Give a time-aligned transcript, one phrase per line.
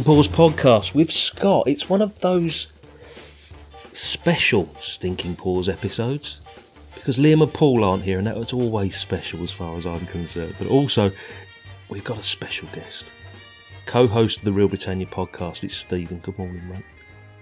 [0.00, 1.68] Stinking Pause podcast with Scott.
[1.68, 2.72] It's one of those
[3.92, 6.40] special Stinking Pause episodes
[6.94, 10.06] because Liam and Paul aren't here, and that was always special as far as I'm
[10.06, 10.56] concerned.
[10.58, 11.12] But also,
[11.90, 13.04] we've got a special guest,
[13.84, 15.64] co-host of the Reel Britannia podcast.
[15.64, 16.16] It's Steven.
[16.20, 16.84] Good morning, mate.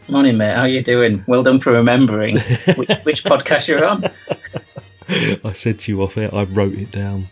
[0.09, 0.57] Morning, mate.
[0.57, 1.23] How are you doing?
[1.29, 2.39] Well done for remembering
[2.75, 4.03] which which podcast you're on.
[5.45, 7.29] I said to you off air, I wrote it down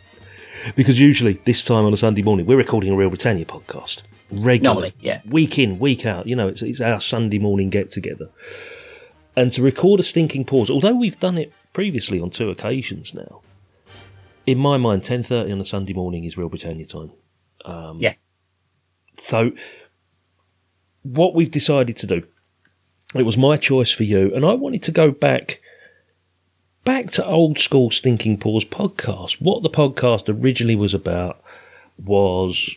[0.75, 4.61] because usually this time on a Sunday morning we're recording a Reel Britannia podcast regularly,
[4.61, 5.21] Normally, yeah.
[5.27, 6.27] week in, week out.
[6.27, 8.29] You know, it's, it's our Sunday morning get together,
[9.37, 10.71] and to record a stinking pause.
[10.71, 13.43] Although we've done it previously on two occasions now,
[14.47, 17.13] in my mind, ten thirty on a Sunday morning is Reel Britannia time.
[17.65, 18.15] Um, Yeah.
[19.19, 19.53] So,
[21.03, 22.23] what we've decided to do,
[23.15, 25.61] it was my choice for you, and I wanted to go back
[26.87, 29.43] back to old school Stinking Pause podcast.
[29.43, 31.43] What the podcast originally was about
[32.03, 32.77] was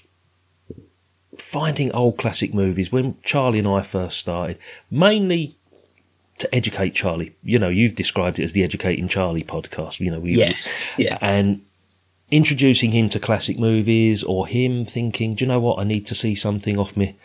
[1.38, 4.58] finding old classic movies when Charlie and I first started,
[4.92, 5.56] mainly
[6.40, 7.36] to educate Charlie.
[7.44, 10.00] You know, you've described it as the Educating Charlie podcast.
[10.00, 10.88] You know, we, Yes.
[10.98, 11.20] Yeah.
[11.22, 11.62] and
[12.32, 16.16] introducing him to classic movies or him thinking, do you know what, I need to
[16.16, 17.16] see something off me,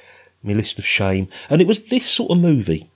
[0.42, 1.28] my list of shame.
[1.48, 2.90] And it was this sort of movie.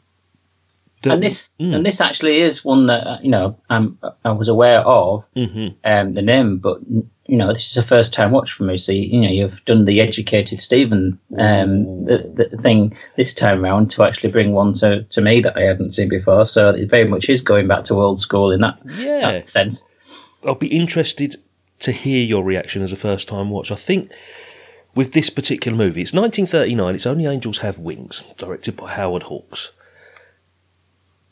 [1.04, 1.74] That- And this Mm.
[1.76, 5.74] and this actually is one that uh, you know I'm, I was aware of Mhm.
[5.84, 6.78] um, the name, but
[7.26, 8.76] you know this is a first time watch for me.
[8.76, 13.90] So you know you've done the educated Steven um, the, the thing this time round
[13.90, 16.44] to actually bring one to, to me that I hadn't seen before.
[16.44, 19.32] So it very much is going back to old school in that, Yeah.
[19.32, 19.88] that sense.
[20.44, 21.36] I'll be interested
[21.80, 23.70] to hear your reaction as a first time watch.
[23.70, 24.10] I think
[24.96, 29.70] with this particular movie, it's 1939, it's Only Angels Have Wings, directed by Howard Hawks.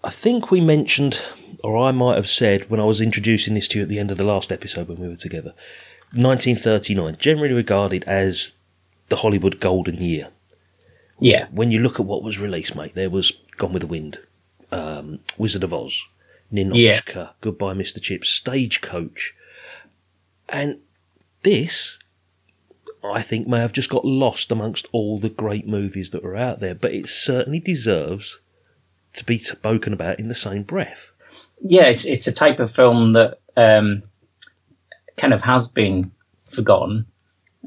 [0.06, 1.20] I think we mentioned,
[1.64, 4.12] or I might have said when I was introducing this to you at the end
[4.12, 5.52] of the last episode when we were together,
[6.12, 8.52] 1939, generally regarded as
[9.08, 10.28] the Hollywood golden year.
[11.18, 11.48] Yeah.
[11.50, 14.20] When you look at what was released, mate, there was Gone with the Wind,
[14.70, 16.04] um, Wizard of Oz,
[16.52, 18.00] Ninotchka, Goodbye Mr.
[18.00, 19.34] Chips, Stagecoach.
[20.48, 20.78] And
[21.42, 21.98] this,
[23.02, 26.60] I think, may have just got lost amongst all the great movies that were out
[26.60, 28.38] there, but it certainly deserves
[29.16, 31.12] to be spoken about in the same breath.
[31.60, 34.02] yeah, it's it's a type of film that um,
[35.16, 36.12] kind of has been
[36.46, 37.06] forgotten.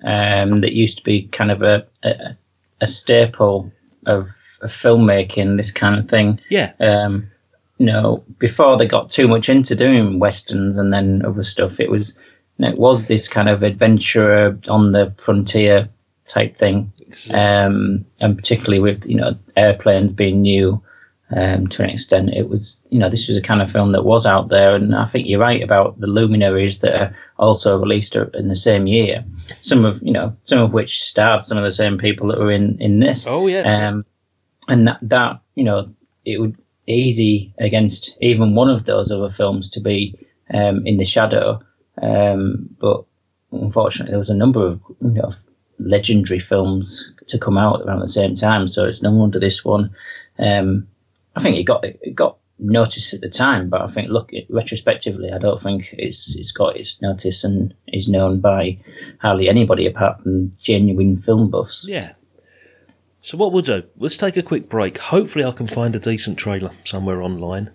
[0.02, 2.38] Um, that used to be kind of a a,
[2.82, 3.72] a staple
[4.06, 4.24] of,
[4.62, 5.58] of filmmaking.
[5.58, 6.40] This kind of thing.
[6.50, 7.32] Yeah, Um,
[7.78, 11.90] you know, before they got too much into doing westerns and then other stuff, it
[11.90, 12.16] was
[12.58, 15.90] you know, it was this kind of adventurer on the frontier
[16.28, 16.94] type thing.
[17.34, 20.82] Um, and particularly with you know airplanes being new
[21.32, 24.04] um, to an extent, it was you know this was a kind of film that
[24.04, 28.16] was out there, and I think you're right about the luminaries that are also released
[28.16, 29.24] in the same year.
[29.62, 32.52] Some of you know some of which starred some of the same people that were
[32.52, 33.28] in in this.
[33.28, 33.90] Oh, yeah.
[33.90, 34.06] Um,
[34.68, 35.94] and that that you know
[36.26, 40.16] it would easy against even one of those other films to be
[40.52, 41.60] um, in the shadow.
[42.02, 43.06] Um, but
[43.52, 45.30] unfortunately, there was a number of you know
[45.78, 49.92] legendary films to come out around the same time, so it's no wonder this one.
[50.40, 50.88] Um,
[51.40, 55.32] I think it got it got notice at the time, but I think look retrospectively,
[55.32, 58.80] I don't think it's it's got its notice and is known by
[59.20, 61.86] hardly anybody apart from genuine film buffs.
[61.88, 62.14] Yeah.
[63.22, 64.98] So what we'll do, let's take a quick break.
[64.98, 67.72] Hopefully I can find a decent trailer somewhere online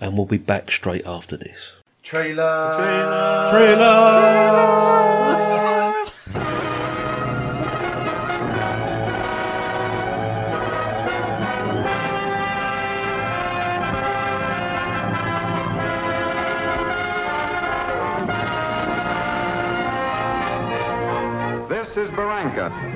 [0.00, 1.76] and we'll be back straight after this.
[2.02, 2.76] Trailer.
[5.50, 5.61] is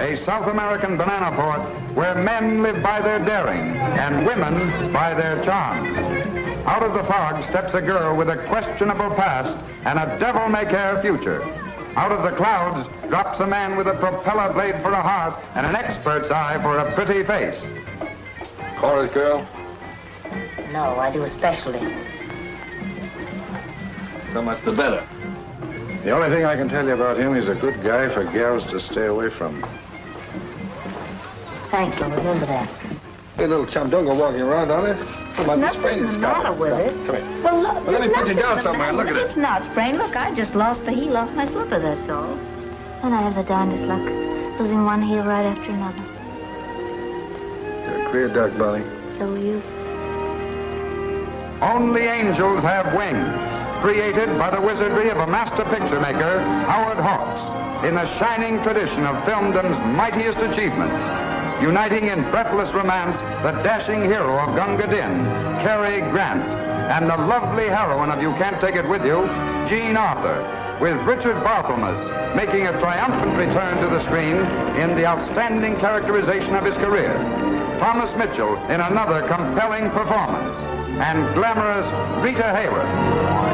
[0.07, 1.61] a South American banana port
[1.97, 5.85] where men live by their daring and women by their charm.
[6.65, 11.43] Out of the fog steps a girl with a questionable past and a devil-may-care future.
[11.97, 15.67] Out of the clouds drops a man with a propeller blade for a heart and
[15.67, 17.61] an expert's eye for a pretty face.
[18.79, 19.45] Chorus girl?
[20.71, 21.81] No, I do a specialty.
[24.33, 25.05] So much the better.
[26.05, 28.63] The only thing I can tell you about him, he's a good guy for gals
[28.67, 29.67] to stay away from.
[31.71, 32.07] Thank you.
[32.07, 32.69] Remember that.
[33.37, 35.07] Hey, little chumdunga walking around, aren't it?
[35.35, 36.51] Come on, Nothing sprain the this matter guy.
[36.51, 37.07] with it.
[37.07, 37.43] Come here.
[37.43, 38.93] Well, look, Well, let me put you down somewhere.
[38.93, 39.19] Look at it.
[39.19, 39.27] it.
[39.27, 39.99] It's not sprained.
[39.99, 42.33] Look, I just lost the heel off my slipper, that's all.
[43.03, 44.01] And I have the darndest luck,
[44.59, 46.03] losing one heel right after another.
[47.85, 48.85] You're a queer duck, Bonnie.
[49.19, 49.63] So are you.
[51.61, 57.85] Only angels have wings, created by the wizardry of a master picture maker, Howard Hawks,
[57.87, 61.03] in the shining tradition of filmdom's mightiest achievements,
[61.61, 65.25] uniting in breathless romance the dashing hero of Gunga Din,
[65.61, 66.43] Cary Grant,
[66.91, 69.27] and the lovely heroine of You Can't Take It With You,
[69.67, 74.37] Jean Arthur, with Richard Barthelmess making a triumphant return to the screen
[74.77, 77.15] in the outstanding characterization of his career.
[77.79, 80.55] Thomas Mitchell in another compelling performance,
[81.01, 81.87] and glamorous
[82.23, 83.46] Rita Hayworth.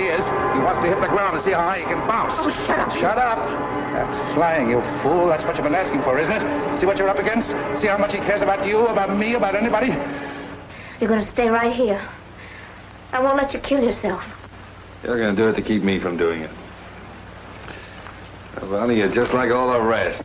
[0.00, 0.24] He is.
[0.24, 2.34] He wants to hit the ground to see how high he can bounce.
[2.38, 2.92] Oh, shut up.
[2.92, 3.48] Shut up.
[3.92, 5.26] That's flying, you fool.
[5.26, 6.78] That's what you've been asking for, isn't it?
[6.78, 7.48] See what you're up against?
[7.78, 9.88] See how much he cares about you, about me, about anybody?
[11.00, 12.00] You're going to stay right here.
[13.12, 14.24] I won't let you kill yourself.
[15.02, 16.50] You're going to do it to keep me from doing it.
[18.60, 20.22] Well, Bonnie, you're just like all the rest.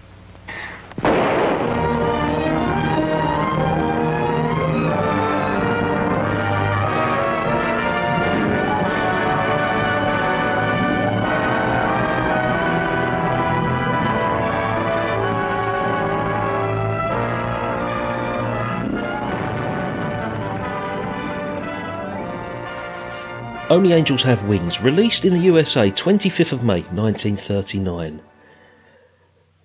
[23.67, 28.21] Only Angels Have Wings, released in the USA 25th of May 1939.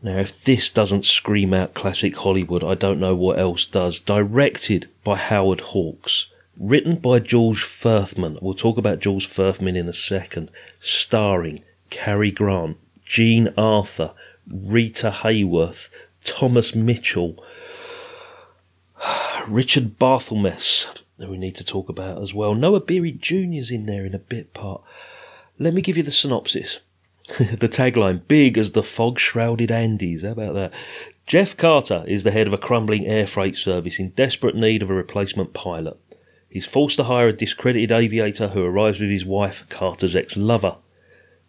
[0.01, 4.01] Now, if this doesn't scream out classic Hollywood, I don't know what else does.
[4.01, 8.39] Directed by Howard Hawks, written by George Furthman.
[8.41, 10.51] We'll talk about George Furthman in a second.
[10.81, 14.13] Starring Cary Grant, Jean Arthur,
[14.51, 15.91] Rita Hayworth,
[16.25, 17.45] Thomas Mitchell,
[19.47, 20.87] Richard Barthelmess,
[21.21, 22.55] that we need to talk about as well.
[22.55, 24.83] Noah Beery Jr.'s in there in a bit part.
[25.59, 26.81] Let me give you the synopsis.
[27.39, 30.23] the tagline Big as the fog shrouded Andes.
[30.23, 30.73] How about that?
[31.27, 34.91] Geoff Carter is the head of a crumbling air freight service in desperate need of
[34.91, 35.97] a replacement pilot.
[36.49, 40.79] He's forced to hire a discredited aviator who arrives with his wife, Carter's ex lover.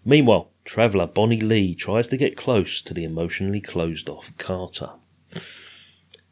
[0.05, 4.91] Meanwhile, traveller Bonnie Lee tries to get close to the emotionally closed off Carter.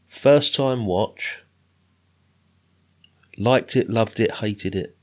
[0.07, 1.43] First time watch.
[3.39, 4.95] Liked it, loved it, hated it.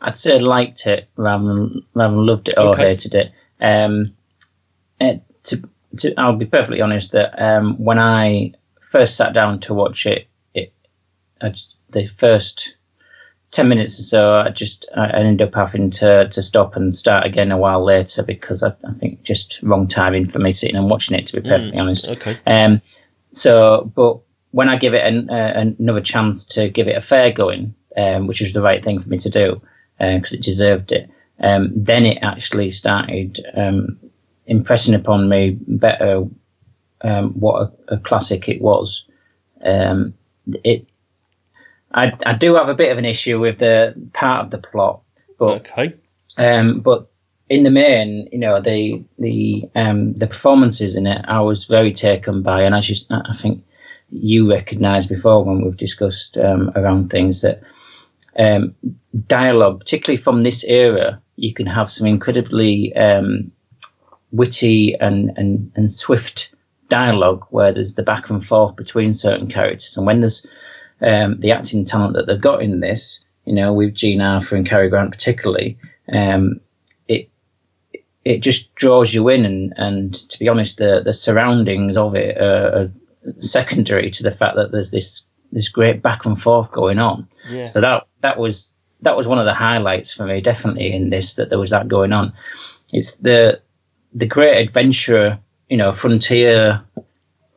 [0.00, 2.90] I'd say liked it rather than, rather than loved it or Okay.
[2.90, 3.32] hated it.
[3.60, 4.14] Um,
[5.00, 9.74] it to, to, I'll be perfectly honest that um, when I first sat down to
[9.74, 10.72] watch it, it
[11.40, 12.76] I just, the first
[13.50, 17.26] ten minutes or so, I just I ended up having to, to stop and start
[17.26, 20.88] again a while later because I, I think just wrong timing for me sitting and
[20.88, 21.26] watching it.
[21.26, 22.38] To be perfectly honest, Okay.
[22.46, 22.80] um,
[23.32, 24.20] so, but
[24.52, 28.26] when I give it an, uh, another chance to give it a fair going, um,
[28.26, 29.60] which was the right thing for me to do
[29.98, 33.98] because it deserved it, um, then it actually started um,
[34.46, 36.24] impressing upon me better
[37.02, 39.06] um, what a, a classic it was.
[39.64, 40.14] Um,
[40.64, 40.86] it,
[41.92, 45.02] I, I do have a bit of an issue with the part of the plot,
[45.38, 45.94] but Okay.
[46.38, 47.08] um, but
[47.48, 51.92] in the main, you know, the the um, the performances in it, I was very
[51.92, 53.64] taken by, and as you, I think
[54.12, 57.62] you recognised before when we've discussed um, around things that
[58.38, 58.74] um,
[59.26, 63.52] dialogue, particularly from this era, you can have some incredibly um,
[64.30, 66.54] witty and, and, and swift
[66.88, 70.46] dialogue where there's the back and forth between certain characters, and when there's
[71.00, 74.66] um, the acting talent that they've got in this, you know, with Jean Arthur and
[74.66, 75.78] Cary Grant particularly,
[76.12, 76.60] um,
[77.08, 77.30] it
[78.24, 82.36] it just draws you in, and, and to be honest, the the surroundings of it
[82.38, 82.92] are, are
[83.40, 87.28] secondary to the fact that there's this this great back and forth going on.
[87.48, 87.66] Yeah.
[87.66, 91.34] So that that was that was one of the highlights for me, definitely in this
[91.34, 92.32] that there was that going on.
[92.92, 93.60] It's the
[94.14, 95.38] the great adventure,
[95.68, 96.82] you know, frontier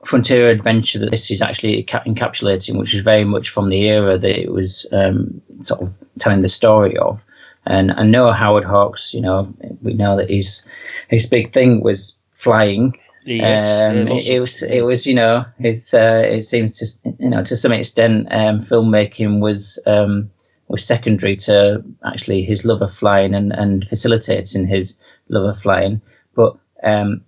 [0.03, 4.39] frontier adventure that this is actually encapsulating, which is very much from the era that
[4.39, 7.25] it was um, sort of telling the story of.
[7.65, 10.63] And I know Howard Hawks, you know, we know that his
[11.09, 12.95] his big thing was flying.
[13.25, 17.15] Yes, um, yeah, it, it was it was you know it's uh, it seems to
[17.19, 20.29] you know to some extent um, filmmaking was um,
[20.67, 26.01] was secondary to actually his love of flying and, and facilitating his love of flying.
[26.35, 27.25] But um,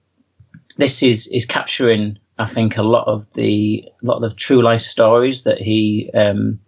[0.77, 4.61] this is is capturing I think a lot of the a lot of the true
[4.61, 6.59] life stories that he um,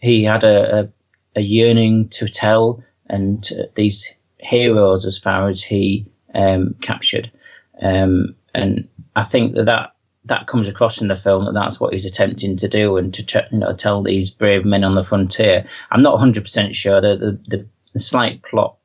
[0.00, 0.88] he had a, a,
[1.36, 7.30] a yearning to tell, and uh, these heroes as far as he um, captured,
[7.80, 9.94] um, and I think that, that
[10.24, 13.24] that comes across in the film that that's what he's attempting to do, and to
[13.26, 15.66] t- you know tell these brave men on the frontier.
[15.90, 18.76] I'm not 100 percent sure that the, the, the slight plot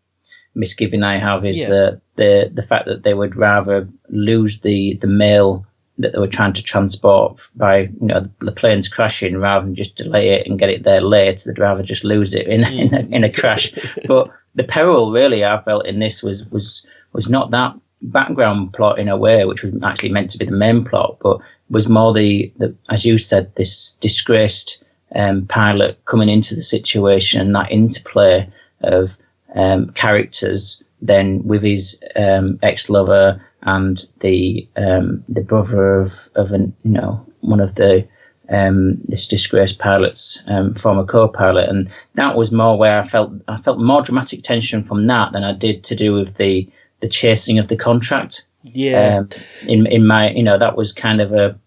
[0.56, 1.68] misgiving I have is Yeah.
[1.70, 5.66] the the the fact that they would rather lose the the mail
[6.00, 9.96] that they were trying to transport by you know the planes crashing rather than just
[9.96, 11.44] delay it and get it there late.
[11.46, 12.94] They'd rather just lose it in in, mm.
[12.94, 13.74] a, in a crash.
[14.08, 19.00] but the peril really I felt in this was was was not that background plot
[19.00, 21.40] in a way, which was actually meant to be the main plot, but
[21.70, 24.84] was more the, the as you said, this disgraced
[25.16, 28.50] um, pilot coming into the situation and that interplay
[28.82, 29.18] of
[29.56, 36.76] um, characters then with his um, ex-lover and the um, the brother of of an
[36.84, 38.08] you know one of the
[38.50, 43.58] um, this disgraced pilot's um, former co-pilot, and that was more where I felt I
[43.58, 47.60] felt more dramatic tension from that than I did to do with the the chasing
[47.60, 48.46] of the contract.
[48.64, 49.20] Yeah.
[49.20, 49.30] Um,
[49.68, 51.60] in in my you know that was kind of a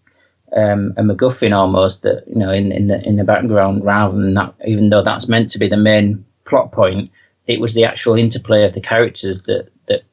[0.55, 4.33] um, a MacGuffin almost that you know in, in the in the background rather than
[4.33, 7.11] that even though that's meant to be the main plot point,
[7.47, 10.03] it was the actual interplay of the characters that that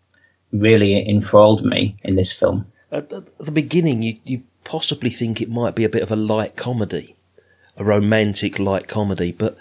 [0.53, 2.67] really enthralled me in this film.
[2.91, 6.57] At, the beginning, you, you possibly think it might be a bit of a light
[6.57, 7.17] comedy,
[7.77, 9.59] a romantic light comedy, but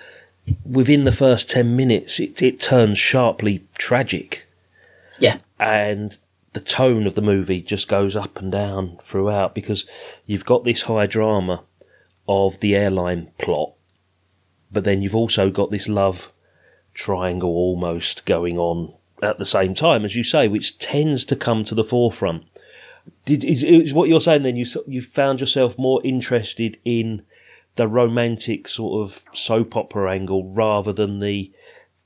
[0.65, 4.46] within the first 10 minutes, it, it turns sharply tragic.
[5.19, 5.39] Yeah.
[5.59, 6.17] And
[6.53, 9.85] the tone of the movie just goes up and down throughout because
[10.25, 11.63] you've got this high drama
[12.27, 13.73] of the airline plot,
[14.71, 16.31] but then you've also got this love
[16.93, 21.63] triangle almost going on at the same time, as you say, which tends to come
[21.63, 22.43] to the forefront.
[23.25, 24.43] Did is, is what you're saying?
[24.43, 27.23] Then you you found yourself more interested in
[27.75, 31.51] the romantic sort of soap opera angle rather than the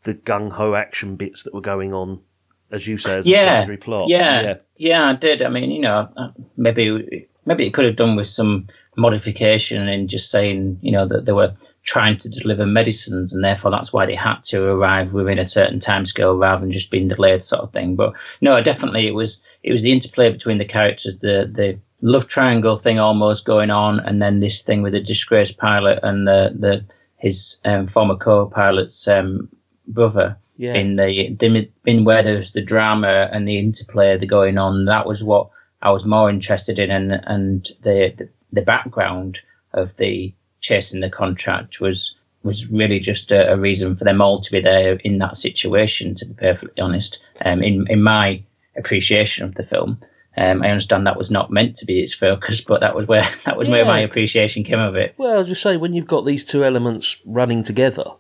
[0.03, 2.21] the gung ho action bits that were going on,
[2.71, 4.09] as you say, as a yeah, secondary plot.
[4.09, 5.41] Yeah, yeah, yeah, I did.
[5.41, 10.09] I mean, you know, uh, maybe maybe it could have done with some modification and
[10.09, 14.05] just saying, you know, that they were trying to deliver medicines and therefore that's why
[14.05, 17.61] they had to arrive within a certain time scale rather than just being delayed, sort
[17.61, 17.95] of thing.
[17.95, 22.27] But no, definitely it was it was the interplay between the characters, the the love
[22.27, 26.53] triangle thing almost going on, and then this thing with the disgraced pilot and the
[26.57, 26.85] the
[27.17, 29.47] his um, former co-pilot's um,
[29.87, 30.75] brother Yeah.
[30.75, 34.85] in the, the in where there's the drama and the interplay that going on.
[34.85, 35.49] That was what
[35.81, 39.39] I was more interested in, and and the the, the background
[39.73, 42.13] of the chasing the contract was
[42.43, 46.13] was really just a, a reason for them all to be there in that situation.
[46.13, 48.43] To be perfectly honest, um, in in my
[48.77, 49.97] appreciation of the film.
[50.37, 53.23] Um, I understand that was not meant to be its focus, but that was where
[53.45, 55.15] that was where my appreciation came of it.
[55.17, 58.11] Well, as you say, when you've got these two elements running together,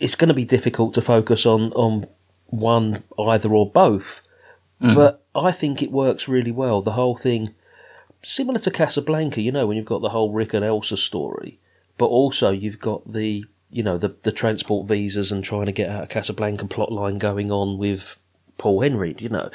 [0.00, 2.06] it's going to be difficult to focus on on
[2.46, 4.22] one, either or both.
[4.80, 4.94] Mm.
[4.94, 6.82] But I think it works really well.
[6.82, 7.54] The whole thing,
[8.22, 11.58] similar to Casablanca, you know, when you've got the whole Rick and Ilsa story,
[11.98, 15.90] but also you've got the you know the the transport visas and trying to get
[15.90, 18.18] out of Casablanca plot line going on with
[18.58, 19.20] Paul Henreid.
[19.20, 19.50] You know,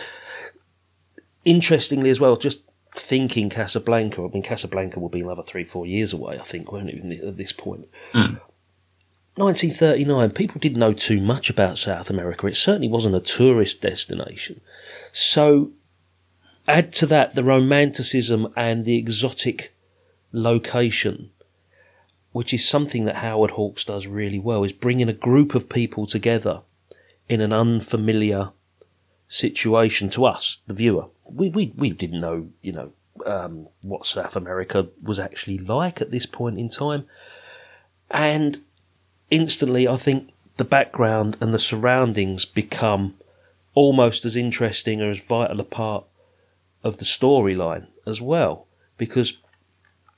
[1.46, 2.62] interestingly as well, just
[2.96, 4.24] thinking Casablanca.
[4.24, 6.40] I mean, Casablanca will be another three, four years away.
[6.40, 7.24] I think, won't it?
[7.24, 7.88] At this point.
[8.14, 8.40] Mm.
[9.36, 12.48] 1939, people didn't know too much about South America.
[12.48, 14.60] It certainly wasn't a tourist destination.
[15.14, 15.72] So,
[16.68, 19.74] add to that the romanticism and the exotic
[20.34, 21.32] location,
[22.34, 26.06] which is something that Howard Hawks does really well, is bringing a group of people
[26.06, 26.62] together
[27.30, 28.52] in an unfamiliar
[29.30, 31.06] situation to us, the viewer.
[31.24, 32.92] We we, we didn't know, you know,
[33.26, 37.06] um, what South America was actually like at this point in time,
[38.10, 38.60] and
[39.32, 43.16] instantly, I think the background and the surroundings become
[43.74, 46.06] almost as interesting or as vital a part
[46.84, 48.68] of the storyline as well.
[48.98, 49.38] Because,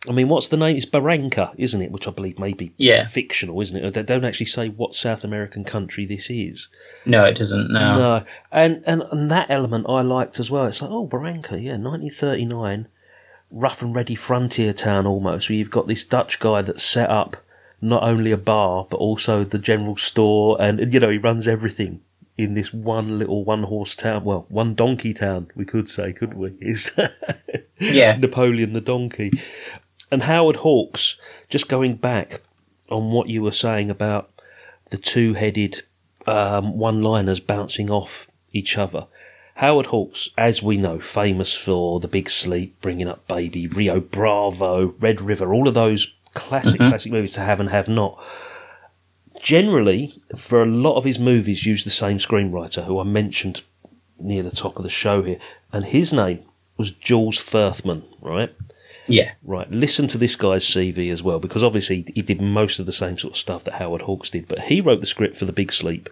[0.09, 0.75] I mean, what's the name?
[0.75, 1.91] It's Barranca, isn't it?
[1.91, 3.05] Which I believe may be Yeah.
[3.07, 3.93] fictional, isn't it?
[3.93, 6.67] They don't actually say what South American country this is.
[7.05, 7.71] No, it doesn't.
[7.71, 7.97] No.
[7.97, 10.65] No, and, and and that element I liked as well.
[10.65, 12.87] It's like, oh, Barranca, yeah, 1939.
[13.55, 17.37] rough and ready frontier town almost, where you've got this Dutch guy that's set up
[17.83, 22.01] not only a bar but also the general store, and, you know he runs everything
[22.37, 24.23] in this one little one horse town.
[24.23, 26.55] Well, one donkey town, we could say, couldn't we?
[26.61, 26.91] Is
[27.79, 28.15] Yeah.
[28.15, 29.31] Napoleon the donkey,
[30.09, 31.17] and Howard Hawks.
[31.49, 32.41] Just going back
[32.89, 34.31] on what you were saying about
[34.89, 35.83] the two-headed
[36.27, 39.07] um, one-liners bouncing off each other.
[39.55, 44.95] Howard Hawks, as we know, famous for The Big Sleep, Bringing Up Baby, Rio Bravo,
[44.99, 46.89] Red River, all of those classic, mm-hmm.
[46.89, 48.21] classic movies to have and have not.
[49.39, 53.61] Generally, for a lot of his movies, use the same screenwriter who I mentioned
[54.19, 55.39] near the top of the show here,
[55.71, 56.43] and his name
[56.77, 58.53] was Jules Furthman, right?
[59.07, 59.33] Yeah.
[59.43, 62.93] Right, listen to this guy's CV as well, because obviously he did most of the
[62.93, 65.51] same sort of stuff that Howard Hawks did, but he wrote the script for The
[65.51, 66.09] Big Sleep,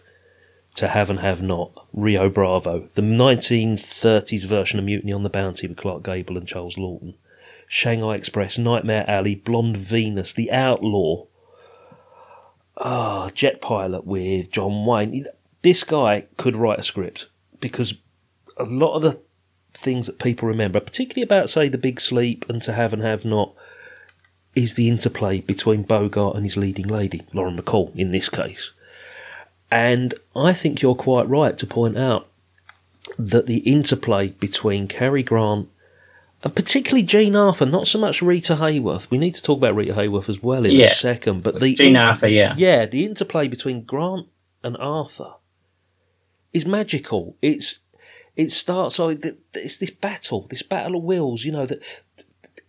[0.75, 5.67] To Have and Have Not, Rio Bravo, the 1930s version of Mutiny on the Bounty
[5.67, 7.15] with Clark Gable and Charles Laughton,
[7.73, 11.27] Shanghai Express, Nightmare Alley, Blonde Venus, The Outlaw,
[12.75, 15.25] ah, Jet Pilot with John Wayne.
[15.61, 17.29] This guy could write a script
[17.61, 17.93] because
[18.57, 19.21] a lot of the
[19.73, 23.23] things that people remember, particularly about, say, The Big Sleep and To Have and Have
[23.23, 23.53] Not,
[24.53, 28.71] is the interplay between Bogart and his leading lady, Lauren Bacall, in this case.
[29.71, 32.27] And I think you're quite right to point out
[33.17, 35.69] that the interplay between Cary Grant
[36.43, 39.09] and particularly Jane Arthur, not so much Rita Hayworth.
[39.11, 40.87] We need to talk about Rita Hayworth as well in Yeah.
[40.87, 41.43] a second.
[41.43, 42.55] But the Jean Arthur, yeah.
[42.57, 44.27] yeah, the interplay between Grant
[44.63, 45.33] and Arthur
[46.53, 47.35] is magical.
[47.41, 47.79] It's
[48.35, 51.43] it starts oh, so it's this battle, this battle of wills.
[51.45, 51.81] You know that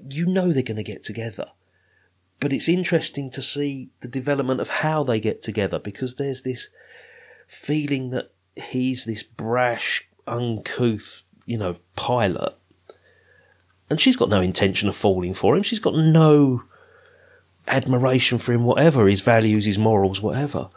[0.09, 1.47] you know they're going to get together,
[2.41, 6.69] but it's interesting to see the development of how they get together because there's this
[7.47, 12.55] feeling that he's this brash, uncouth, you know, pilot,
[13.93, 15.63] and she's got no intention of falling for him.
[15.63, 16.63] She's got no
[17.69, 20.71] admiration for him, whatever his values, his morals, whatever.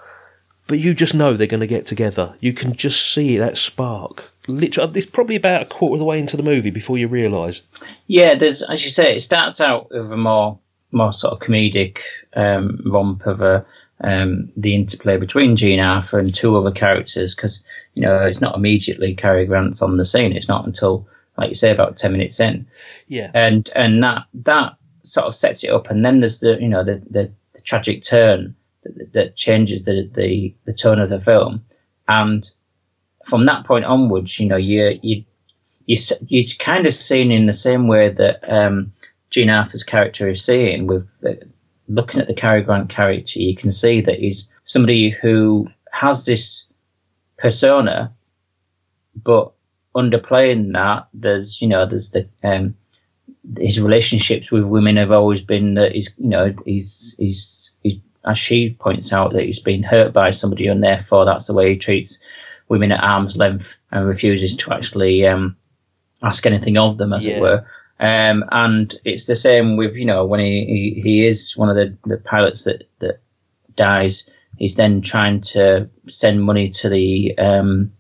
[0.68, 2.36] But you just know they're going to get together.
[2.42, 4.32] You can just see that spark.
[4.48, 7.62] Literally, it's probably about a quarter of the way into the movie before you realise.
[8.08, 10.60] Yeah, there's as you say, it starts out with a more
[10.92, 12.02] more sort of comedic
[12.36, 13.66] um, romp of a
[14.02, 18.56] um, the interplay between Jean Arthur and two other characters because you know it's not
[18.56, 20.34] immediately Cary Grant's on the scene.
[20.34, 22.68] It's not until like you say about ten minutes in,
[23.08, 25.90] Yeah, and and that that sort of sets it up.
[25.90, 30.10] And then there's the you know the the, the tragic turn that, that changes the,
[30.14, 31.64] the the tone of the film,
[32.08, 32.50] and
[33.26, 35.24] from that point onwards, you know you you
[35.86, 38.92] you you're kind of seen in the same way that um,
[39.30, 41.42] Jean Arthur's character is seen with the,
[41.88, 43.40] looking at the Cary Grant character.
[43.40, 46.66] You can see that he's somebody who has this
[47.38, 48.14] persona,
[49.16, 49.55] but
[49.96, 52.76] underplaying that, there's you know there's the um,
[53.58, 58.38] his relationships with women have always been that he's you know he's he's, he's as
[58.38, 61.78] she points out that he's been hurt by somebody and therefore that's the way he
[61.78, 62.20] treats
[62.68, 65.56] women at arm's length and refuses to actually um,
[66.24, 67.36] ask anything of them as Yeah.
[67.36, 67.66] it were
[68.00, 71.76] um, and it's the same with you know when he, he, he is one of
[71.76, 73.20] the, the pilots that, that
[73.76, 74.28] dies
[74.58, 77.92] he's then trying to send money to the um,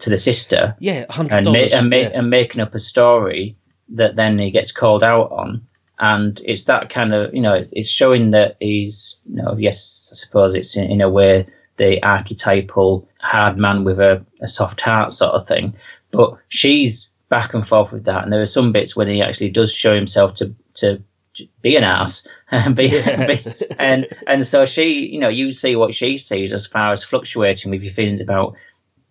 [0.00, 1.72] to the sister yeah, hundred dollars.
[1.72, 2.10] and, ma- yeah.
[2.14, 3.56] and making up a story
[3.90, 5.66] that then he gets called out on.
[5.98, 10.16] And it's that kind of, you know, it's showing that he's, you know, yes, I
[10.16, 15.12] suppose it's in, in a way the archetypal hard man with a, a soft heart
[15.12, 15.74] sort of thing.
[16.10, 18.24] But she's back and forth with that.
[18.24, 21.02] And there are some bits when he actually does show himself to, to
[21.62, 22.88] be an ass and be,
[23.26, 27.02] be and and so she you know you see what she sees as far as
[27.02, 28.54] fluctuating with your feelings about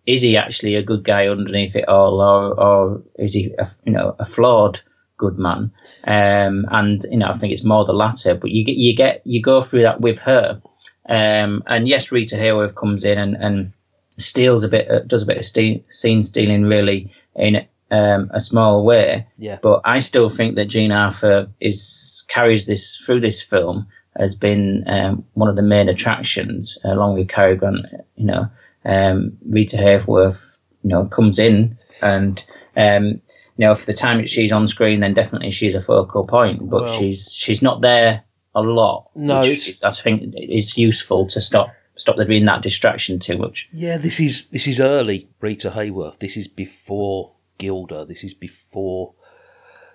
[0.06, 3.92] is he actually a good guy underneath it all, or or is he a, you
[3.92, 4.80] know a flawed
[5.16, 5.70] good man?
[6.04, 8.34] Um, and you know I think it's more the latter.
[8.34, 10.60] But you get you get you go through that with her,
[11.08, 13.72] um, and yes, Rita Hayworth comes in and, and
[14.18, 18.40] steals a bit, uh, does a bit of ste- scene stealing really in um, a
[18.40, 19.26] small way.
[19.38, 19.58] Yeah.
[19.62, 23.86] But I still think that Jean Arthur is carries this through this film
[24.16, 27.86] has been um, one of the main attractions, along with Cary Grant.
[28.16, 28.48] You know,
[28.84, 32.44] um, Rita Hayworth, you know, comes in and.
[32.76, 33.20] Um,
[33.56, 36.68] you know, for the time that she's on screen, then definitely she's a focal point.
[36.68, 39.10] But Well- she's she's not there a lot.
[39.14, 43.68] No, which I think it's useful to stop stop there being that distraction too much.
[43.72, 46.18] Yeah, this is this is early Rita Hayworth.
[46.18, 48.04] This is before Gilda.
[48.04, 49.14] This is before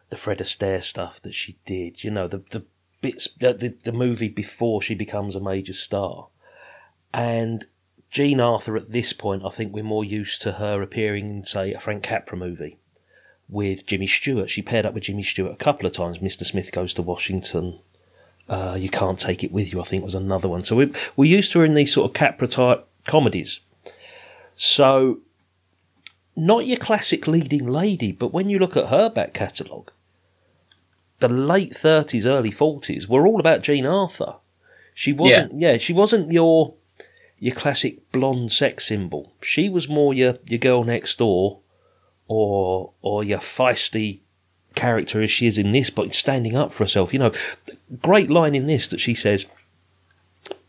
[0.10, 2.02] the Fred Astaire stuff that she did.
[2.04, 2.64] You know, the the
[3.02, 6.30] bits the, the the movie before she becomes a major star.
[7.14, 7.66] And
[8.12, 11.74] Jean Arthur at this point, I think we're more used to her appearing in say
[11.74, 12.78] a Frank Capra movie
[13.48, 14.50] with Jimmy Stewart.
[14.50, 16.20] She paired up with Jimmy Stewart a couple of times.
[16.20, 16.44] Mr.
[16.44, 17.80] Smith goes to Washington.
[18.48, 19.80] Uh, you can't take it with you.
[19.80, 20.64] I think was another one.
[20.64, 23.60] So we we used to her in these sort of Capra type comedies.
[24.56, 25.20] So
[26.36, 29.92] not your classic leading lady, but when you look at her back catalogue,
[31.20, 34.38] the late thirties, early forties were all about Jean Arthur.
[34.96, 35.74] She wasn't, yeah.
[35.74, 36.74] yeah, she wasn't your
[37.40, 39.34] your classic blonde sex symbol.
[39.42, 41.60] She was more your your girl next door,
[42.28, 44.20] or or your feisty
[44.76, 47.14] character as she is in this, but standing up for herself.
[47.14, 47.32] You know,
[48.02, 49.46] great line in this that she says,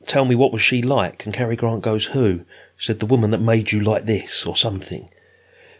[0.07, 2.43] "Tell me what was she like?" And Cary Grant goes, "Who?"
[2.79, 5.09] Said, "The woman that made you like this," or something.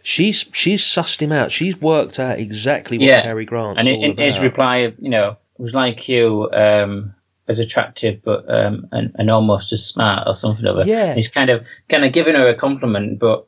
[0.03, 1.51] She's she's sussed him out.
[1.51, 3.21] She's worked out exactly what Yeah.
[3.21, 4.23] Cary Grant's and all in, in about.
[4.23, 7.13] his reply, you know, was like you, um,
[7.51, 10.87] as attractive, but um, and, and almost as smart or something of it.
[10.87, 11.13] Yeah.
[11.13, 13.45] he's kind of kind of giving her a compliment, but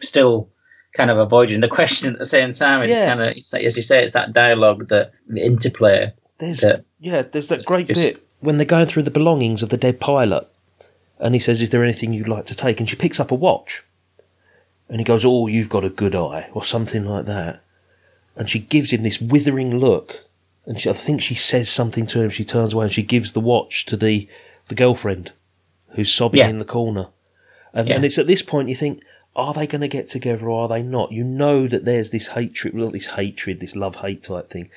[0.00, 0.48] still
[0.96, 2.80] kind of avoiding the question at the same time.
[2.80, 3.06] It's Yeah.
[3.06, 6.12] kind of it's like, as you say, it's that dialogue, that the interplay.
[6.38, 9.68] There's that- yeah, there's that great Just- bit when they're going through the belongings of
[9.70, 10.46] the dead pilot,
[11.18, 13.34] and he says, "Is there anything you'd like to take?" And she picks up a
[13.34, 13.82] watch,
[14.88, 17.60] and he goes, "Oh, you've got a good eye," or something like that.
[18.36, 20.24] And she gives him this withering look,
[20.68, 22.30] and she, I think she says something to him.
[22.30, 24.28] She turns away and she gives the watch to the
[24.68, 25.32] the girlfriend,
[25.94, 26.48] who's sobbing Yeah.
[26.48, 27.08] in the corner.
[27.72, 27.96] And, Yeah.
[27.96, 29.02] and it's at this point you think,
[29.34, 31.10] are they going to get together or are they not?
[31.10, 34.68] You know that there's this hatred, well, this hatred, this love hate type thing.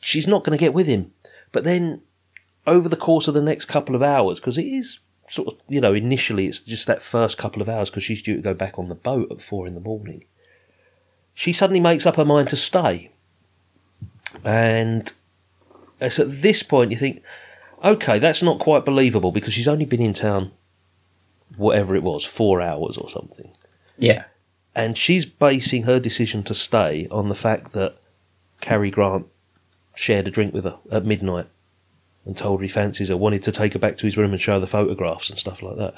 [0.00, 1.12] She's not going to get with him.
[1.50, 2.02] But then,
[2.66, 5.80] over the course of the next couple of hours, because it is sort of, you
[5.80, 8.78] know, initially it's just that first couple of hours because she's due to go back
[8.78, 10.24] on the boat at four in the morning.
[11.34, 13.12] She suddenly makes up her mind to stay.
[14.44, 15.12] And
[15.72, 17.22] uh, it's at this point you think,
[17.84, 20.52] okay, that's not quite believable because she's only been in town,
[21.56, 23.50] whatever it was, four hours or something.
[23.98, 24.24] Yeah,
[24.76, 27.96] And she's basing her decision to stay on the fact that
[28.60, 29.26] Cary Grant
[29.96, 31.46] shared a drink with her at midnight
[32.24, 34.40] and told her he fancies her, wanted to take her back to his room and
[34.40, 35.96] show her the photographs and stuff like that.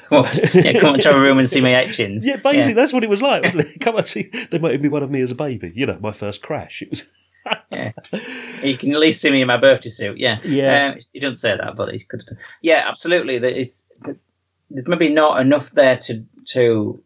[0.08, 2.26] come on, yeah, come on to our room and see my actions.
[2.26, 3.80] yeah, basically, that's what it was like, wasn't it?
[3.80, 6.12] Come and see, they might be one of me as a baby, you know, my
[6.12, 6.82] first crash.
[6.82, 7.02] It was.
[7.72, 7.92] Yeah.
[8.62, 10.18] You can at least see me in my birthday suit.
[10.18, 10.92] Yeah, Yeah.
[10.92, 12.22] Um, he doesn't say that, but he could.
[12.60, 13.38] Yeah, absolutely.
[13.38, 13.86] That It's
[14.70, 17.02] there's maybe not enough there to to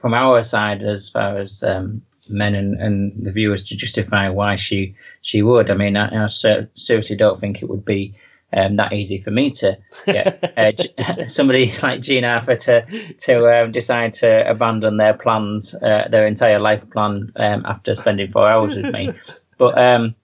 [0.00, 4.56] from our side as far as um, men and, and the viewers to justify why
[4.56, 5.70] she she would.
[5.70, 8.14] I mean, I, I seriously don't think it would be.
[8.56, 12.86] Um, that easy for me to get uh, somebody like Jean Arthur to
[13.18, 18.30] to um, decide to abandon their plans, uh, their entire life plan um, after spending
[18.30, 19.10] four hours with me.
[19.58, 20.14] But um,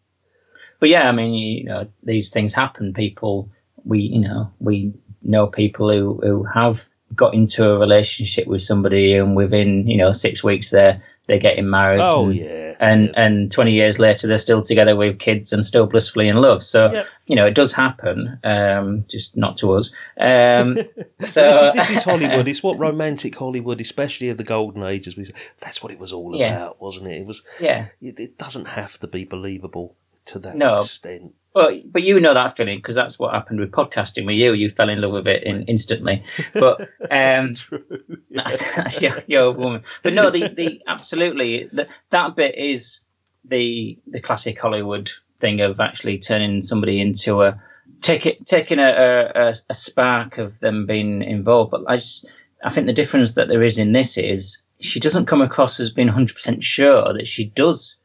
[0.78, 2.92] but yeah, I mean, you know, these things happen.
[2.94, 3.50] People,
[3.84, 9.14] we, you know, we know people who, who have got into a relationship with somebody,
[9.14, 12.00] and within, you know, six weeks they're they're getting married.
[12.00, 12.69] Oh, and, yeah.
[12.80, 16.62] And and twenty years later they're still together with kids and still blissfully in love.
[16.62, 17.06] So Yep.
[17.26, 18.38] you know, it does happen.
[18.42, 19.90] Um, just not to us.
[20.20, 20.78] Um,
[21.20, 22.48] so this, is, this is Hollywood.
[22.48, 25.98] It's what romantic Hollywood, especially of the golden age, as we say, that's what it
[25.98, 26.56] was all Yeah.
[26.56, 27.18] about, wasn't it?
[27.20, 27.42] It was.
[27.60, 27.86] yeah.
[28.00, 29.94] It, it doesn't have to be believable
[30.26, 30.78] to that No.
[30.78, 31.34] extent.
[31.54, 34.52] Well, but you know that feeling because that's what happened with podcasting with you.
[34.52, 36.24] You fell in love with it in, instantly.
[36.54, 37.54] But um,
[38.30, 39.82] that's, that's your, your woman.
[40.02, 43.00] But no, the, the absolutely the, that bit is
[43.44, 45.10] the the classic Hollywood
[45.40, 47.60] thing of actually turning somebody into a
[48.00, 51.72] take it, taking a, a, a, spark of them being involved.
[51.72, 52.26] But I just
[52.62, 55.90] I think the difference that there is in this is she doesn't come across as
[55.90, 57.96] being 100 percent sure that she does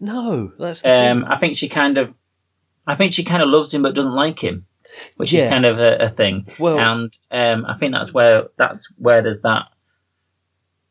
[0.00, 1.24] No, that's um.
[1.28, 2.14] I think she kind of,
[2.86, 4.66] I think she kind of loves him but doesn't like him,
[5.16, 5.44] which Yeah.
[5.44, 6.46] is kind of a, a thing.
[6.58, 9.66] Well- and um, I think that's where that's where there's that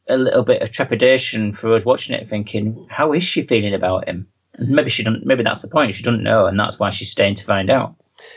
[0.07, 4.07] a little bit of trepidation for us watching it, thinking, how is she feeling about
[4.07, 4.27] him?
[4.55, 5.25] And maybe she don't.
[5.25, 5.95] Maybe that's the point.
[5.95, 7.95] She doesn't know, and that's why she's staying to find out.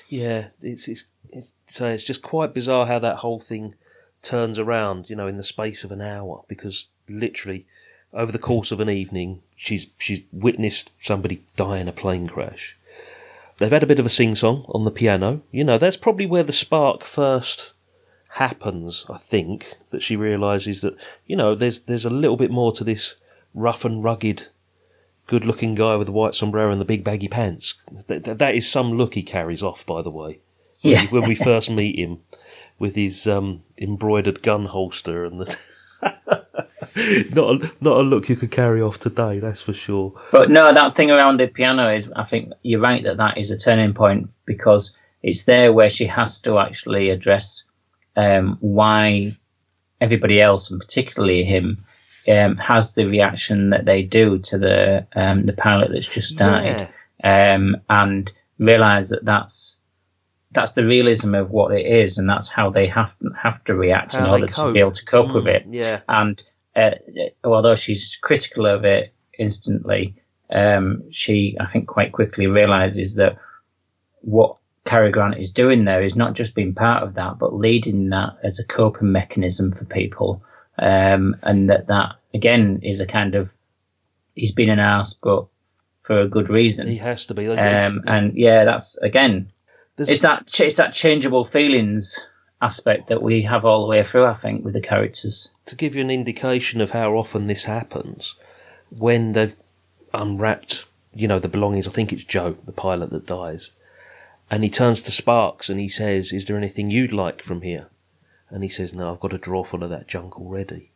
[0.09, 3.75] Yeah, it's, it's, it's so it's just quite bizarre how that whole thing
[4.23, 7.67] turns around, you know, in the space of an hour because literally
[8.13, 12.76] over the course of an evening she's she's witnessed somebody die in a plane crash.
[13.59, 15.43] They've had a bit of a sing song on the piano.
[15.51, 17.73] You know, that's probably where the spark first
[18.31, 20.95] happens, I think, that she realizes that,
[21.27, 23.15] you know, there's there's a little bit more to this
[23.55, 24.49] rough and rugged
[25.27, 27.75] good looking guy with the white sombrero and the big baggy pants.
[28.09, 30.41] That, that, that is some look he carries off, by the way.
[30.83, 31.03] When Yeah.
[31.11, 32.19] we- When we first meet him
[32.79, 35.57] with his um, embroidered gun holster and the.
[37.35, 40.15] not a, not a look you could carry off today, that's for sure.
[40.33, 43.51] But no, that thing around the piano is, I think you're right that that is
[43.51, 47.65] a turning point because it's there where she has to actually address
[48.17, 49.37] um, why
[50.01, 51.85] everybody else, and particularly him,
[52.29, 56.89] um, has the reaction that they do to the um, the pilot that's just died,
[57.23, 59.79] um, and realise that that's
[60.53, 64.15] that's the realism of what it is, and that's how they have have to react
[64.15, 65.67] How in order to be able to cope with it.
[65.69, 66.01] Yeah.
[66.09, 66.43] And
[66.77, 66.91] uh,
[67.43, 70.15] although she's critical of it instantly,
[70.51, 73.39] um, she I think quite quickly realizes that
[74.21, 78.11] what Cary Grant is doing there is not just being part of that, but leading
[78.11, 80.43] that as a coping mechanism for people,
[80.79, 83.53] um, and that that again is a kind of
[84.35, 85.47] he's been an ass, but
[86.03, 86.87] for a good reason.
[86.87, 87.49] He has to be.
[87.49, 89.51] Um, and yeah, that's again,
[89.97, 92.25] There's- it's that it's that changeable feelings
[92.67, 94.27] aspect that we have all the way through.
[94.27, 95.51] I think with the characters.
[95.67, 98.35] to give you an indication of how often this happens,
[98.91, 99.57] when they've
[100.13, 103.71] unwrapped, you know, the belongings, I think it's Joe, the pilot that dies,
[104.51, 107.91] and he turns to Sparks and he says, Is there anything you'd like from here?
[108.51, 110.91] And he says, No, I've got a drawer full of that junk already.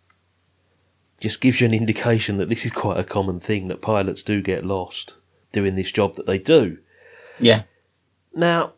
[1.19, 4.41] Just gives you an indication that this is quite a common thing, that pilots do
[4.41, 5.15] get lost
[5.53, 6.79] doing this job that they do.
[7.39, 7.63] Yeah,
[8.35, 8.75] Now,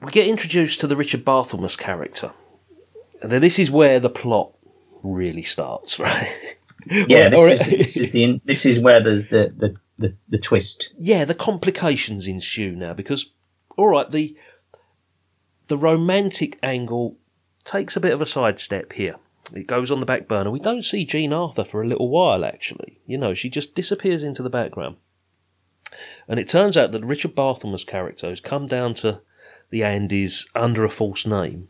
[0.00, 2.32] we get introduced to the Richard Barthelmess character.
[3.22, 4.52] And then this is where the plot
[5.02, 6.56] really starts, right?
[6.86, 7.28] yeah.
[7.28, 10.92] This, is, this is the this is where there's the the, the, the twist.
[10.98, 13.30] yeah, the complications ensue now because,
[13.76, 14.36] all right, the
[15.68, 17.16] the romantic angle
[17.64, 19.16] takes a bit of a sidestep here.
[19.52, 20.50] It goes on the back burner.
[20.50, 23.00] We don't see Jean Arthur for a little while, actually.
[23.06, 24.96] You know, she just disappears into the background.
[26.28, 29.20] And it turns out that Richard Barthelmess' character, has come down to
[29.70, 31.68] the Andes under a false name,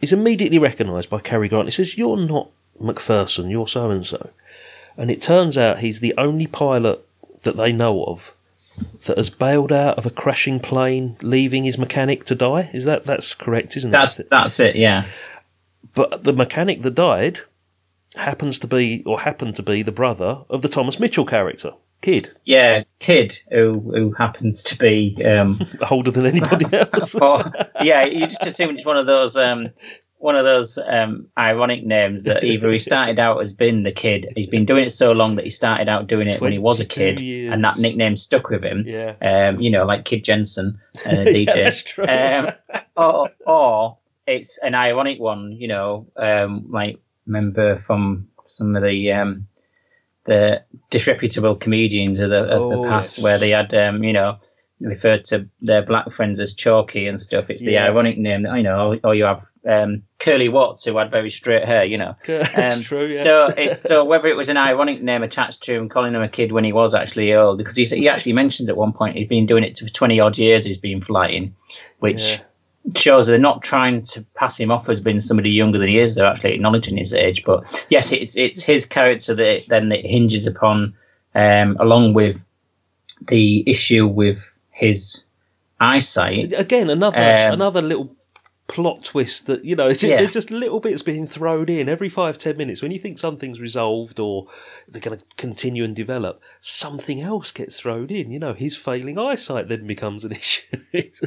[0.00, 1.66] is immediately recognised by Cary Grant.
[1.68, 4.30] He says, You're not McPherson, you're so and so.
[4.96, 7.00] And it turns out he's the only pilot
[7.44, 8.32] that they know of
[9.06, 12.70] that has bailed out of a crashing plane, leaving his mechanic to die.
[12.74, 14.28] Is that that's correct, isn't That's it?
[14.30, 14.76] that's it.
[14.76, 15.06] Yeah,
[15.94, 17.40] But the mechanic that died
[18.16, 22.30] happens to be, or happened to be, the brother of the Thomas Mitchell character, Kid,
[22.44, 22.84] yeah.
[22.98, 27.10] Kid who who happens to be um, older than anybody else.
[27.10, 27.42] for,
[27.82, 28.04] yeah.
[28.04, 29.36] You just assume it's one of those.
[29.36, 29.70] Um,
[30.18, 34.32] one of those um, ironic names that either he started out as being the kid,
[34.34, 36.80] he's been doing it so long that he started out doing it when he was
[36.80, 37.52] a kid, years.
[37.52, 38.84] and that nickname stuck with him.
[38.86, 39.14] Yeah.
[39.20, 41.54] Um, you know, like Kid Jensen, uh, DJ.
[41.54, 42.06] that's true.
[42.06, 42.50] Um,
[42.96, 49.12] or, or it's an ironic one, you know, um, like remember from some of the
[49.12, 49.46] um,
[50.26, 53.22] the disreputable comedians of the, of the Oh, past yes.
[53.24, 54.38] where they had, um, you know,
[54.80, 57.48] referred to their black friends as chalky and stuff.
[57.48, 57.86] It's the Yeah.
[57.86, 61.64] ironic name, that, you know, or you have um, Curly Watts who had very straight
[61.64, 62.14] hair, you know.
[62.26, 63.14] That's Um, true, yeah.
[63.14, 66.28] So it's so whether it was an ironic name attached to him, calling him a
[66.28, 69.28] kid when he was actually old, because he he actually mentions at one point he's
[69.28, 70.64] been doing it for twenty odd years.
[70.66, 71.54] He's been flying,
[72.00, 72.40] which Yeah.
[72.94, 76.14] Shows they're not trying to pass him off as being somebody younger than he is.
[76.14, 77.44] They're actually acknowledging his age.
[77.44, 80.94] But yes, it's it's his character that then it hinges upon,
[81.34, 82.46] um, along with
[83.26, 85.22] the issue with his
[85.80, 86.52] eyesight.
[86.52, 88.15] Again, another Um, another little
[88.68, 90.16] plot twist that you know it's, Yeah.
[90.18, 93.60] there's just little bits being thrown in every five ten minutes when you think something's
[93.60, 94.48] resolved or
[94.88, 99.18] they're going to continue and develop something else gets thrown in you know his failing
[99.18, 101.20] eyesight then becomes an issue it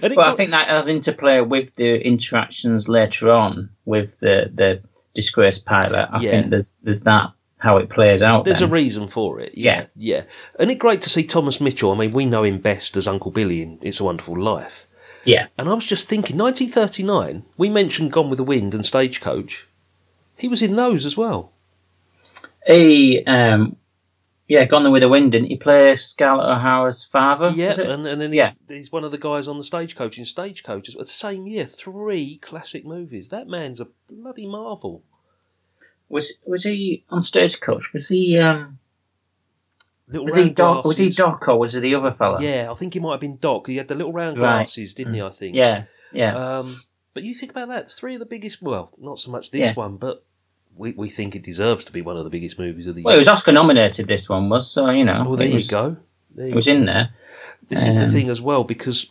[0.00, 4.82] But I think that has interplay with the interactions later on with the the
[5.14, 6.08] disgraced pilot.
[6.12, 6.30] I Yeah.
[6.32, 8.44] think there's there's that how it plays out.
[8.44, 8.68] There's then.
[8.68, 9.52] a reason for it.
[9.56, 10.24] Yeah, yeah.
[10.58, 11.90] And it's great to see Thomas Mitchell.
[11.90, 14.85] I mean, we know him best as Uncle Billy in It's a Wonderful Life.
[15.26, 15.48] Yeah.
[15.58, 19.66] And I was just thinking, 1939, we mentioned Gone with the Wind and Stagecoach.
[20.36, 21.52] He was in those as well.
[22.66, 23.76] He um
[24.48, 27.52] yeah, Gone with the Wind, didn't he play Scarlett O'Hara's father?
[27.56, 28.52] Yeah, and, and then he's, Yeah.
[28.68, 30.88] he's one of the guys on the Stagecoach in Stagecoach.
[30.94, 33.30] The same year, three classic movies.
[33.30, 35.02] That man's a bloody marvel.
[36.08, 37.92] was was he on Stagecoach?
[37.92, 38.78] Was he um
[40.08, 41.10] Little was he Doc was he.
[41.10, 42.40] Doc or was he the other fella?
[42.42, 43.66] Yeah, I think he might have been Doc.
[43.66, 44.58] He had the little round Right.
[44.58, 45.22] glasses, didn't he?
[45.22, 45.56] I think.
[45.56, 46.34] Yeah, yeah.
[46.58, 46.76] Um,
[47.14, 49.74] but you think about that, three of the biggest, well, not so much this Yeah.
[49.74, 50.24] one, but
[50.76, 53.06] we, we think it deserves to be one of the biggest movies of the year.
[53.06, 54.06] well, it was Oscar nominated.
[54.06, 55.24] This one was so you know.
[55.26, 55.96] well, there it you was, go.
[56.34, 56.72] There you It was go.
[56.72, 57.10] in there.
[57.68, 59.06] This is the um, thing as well, because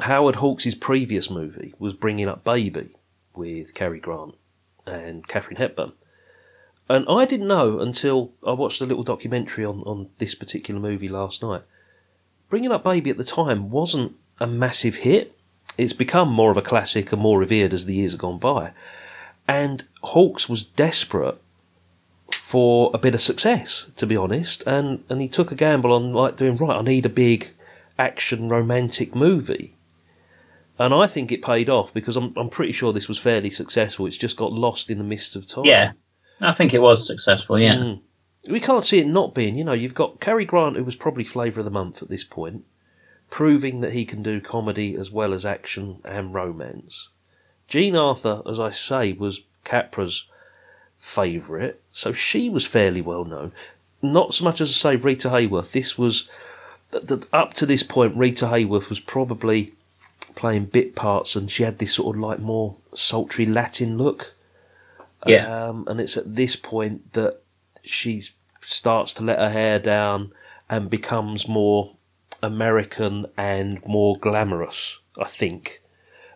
[0.00, 2.90] Howard Hawks' previous movie was bringing up Baby
[3.34, 4.34] with Cary Grant
[4.86, 5.92] and Katharine Hepburn.
[6.88, 11.08] And I didn't know until I watched a little documentary on, on this particular movie
[11.08, 11.62] last night.
[12.48, 15.36] Bringing Up Baby at the time wasn't a massive hit.
[15.76, 18.72] It's become more of a classic and more revered as the years have gone by.
[19.48, 21.40] And Hawks was desperate
[22.32, 26.12] for a bit of success, to be honest, and, and he took a gamble on
[26.12, 26.76] like doing right.
[26.76, 27.50] I need a big
[27.98, 29.74] action romantic movie,
[30.78, 34.06] and I think it paid off because I'm I'm pretty sure this was fairly successful.
[34.06, 35.64] It's just got lost in the mists of time.
[35.64, 35.92] Yeah.
[36.40, 37.58] I think it was successful.
[37.58, 37.74] Yeah.
[37.74, 38.00] Mm.
[38.48, 39.56] We can't see it not being.
[39.56, 42.24] You know, you've got Cary Grant, who was probably flavour of the month at this
[42.24, 42.64] point,
[43.28, 47.08] proving that he can do comedy as well as action and romance.
[47.66, 50.24] Jean Arthur, as I say, was Capra's
[50.98, 53.52] favourite, so she was fairly well known.
[54.00, 55.72] Not so much as I say Rita Hayworth.
[55.72, 56.28] This was
[57.32, 58.16] up to this point.
[58.16, 59.72] Rita Hayworth was probably
[60.36, 64.34] playing bit parts, and she had this sort of like more sultry Latin look.
[65.26, 65.68] Yeah.
[65.68, 67.40] Um, and it's at this point that
[67.82, 68.22] she
[68.60, 70.32] starts to let her hair down
[70.68, 71.96] and becomes more
[72.42, 75.82] American and more glamorous, I think.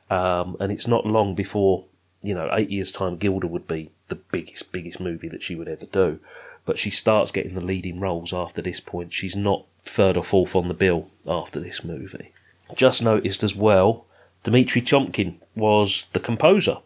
[0.09, 1.85] Um, and it's not long before,
[2.23, 5.69] you know, eight years' time, Gilda would be the biggest, biggest movie that she would
[5.69, 6.19] ever do.
[6.65, 9.13] But she starts getting the leading roles after this point.
[9.13, 12.33] She's not third or fourth on the bill after this movie.
[12.75, 14.07] Just noticed as well,
[14.45, 16.79] Dmitri Tiomkin was the composer.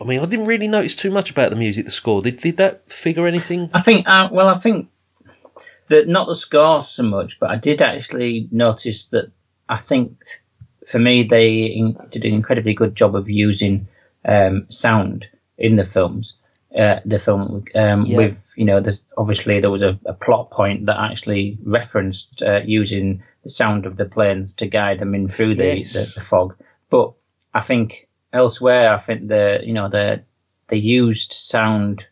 [0.00, 2.20] I mean, I didn't really notice too much about the music, the score.
[2.22, 3.70] Did did that figure anything?
[3.72, 4.88] I think, uh, well, I think
[5.88, 9.30] that not the score so much, but I did actually notice that
[9.68, 10.18] I think
[10.86, 13.86] for me they in, did an incredibly good job of using
[14.24, 15.26] um, sound
[15.58, 16.34] in the films.
[16.76, 18.16] Uh, the film um, Yeah.
[18.16, 22.62] with you know there's obviously there was a, a plot point that actually referenced uh,
[22.64, 25.92] using the sound of the planes to guide them in through the, Yes.
[25.92, 26.56] the, the fog
[26.90, 27.12] but
[27.54, 28.03] I think
[28.34, 30.22] elsewhere I think the you know the
[30.68, 32.06] they used sound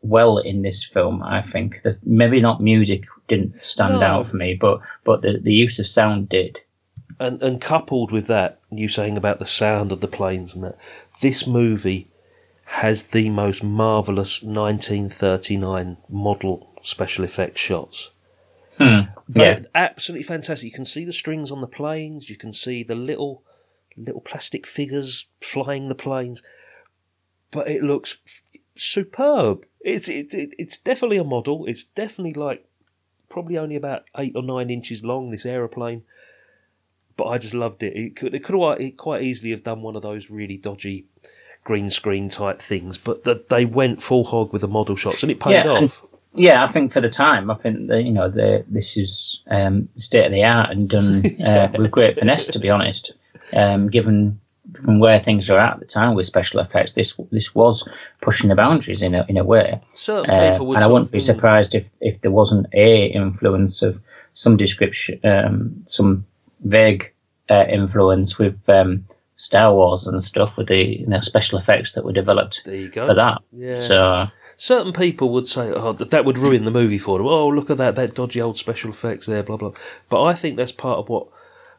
[0.00, 4.02] well in this film I think that maybe not music didn't stand No.
[4.02, 6.60] out for me but but the, the use of sound did
[7.18, 10.78] And and coupled with that, you saying about the sound of the planes and that,
[11.20, 12.08] this movie
[12.82, 18.10] has the most marvelous 1939 model special effects shots.
[18.78, 19.00] hmm.
[19.28, 20.64] yeah absolutely fantastic.
[20.66, 22.28] You can see the strings on the planes.
[22.28, 23.42] You can see the little
[23.96, 26.42] little plastic figures flying the planes,
[27.50, 28.42] but it looks f-
[28.76, 29.64] superb.
[29.80, 31.66] It's it, it, it's definitely a model.
[31.66, 32.66] It's definitely like
[33.28, 35.30] probably only about eight or nine inches long.
[35.30, 36.02] This aeroplane,
[37.16, 37.96] but I just loved it.
[37.96, 41.06] It could it could have it quite easily have done one of those really dodgy
[41.64, 45.30] green screen type things, but that they went full hog with the model shots and
[45.32, 46.04] it paid Yeah, and- off.
[46.36, 49.88] Yeah, I think for the time, I think that you know the this is um,
[49.98, 52.48] state of the art and done uh, with great finesse.
[52.48, 53.12] To be honest,
[53.54, 54.40] um, given
[54.82, 57.86] from where things are at at the time with special effects, this this was
[58.20, 59.80] pushing the boundaries in a in a way.
[59.94, 64.00] Certain Uh, would and I wouldn't be surprised if if there wasn't a influence of
[64.32, 66.26] some description, um, some
[66.60, 67.12] vague
[67.50, 69.04] uh, influence with um,
[69.36, 72.88] Star Wars and stuff with the you know, special effects that were developed There you
[72.88, 73.04] go.
[73.04, 73.42] for that.
[73.52, 73.80] Yeah.
[73.80, 77.48] So certain people would say, "Oh, that that would ruin the movie for them." Oh,
[77.48, 79.72] look at that, that dodgy old special effects there, blah blah.
[80.08, 81.28] But I think that's part of what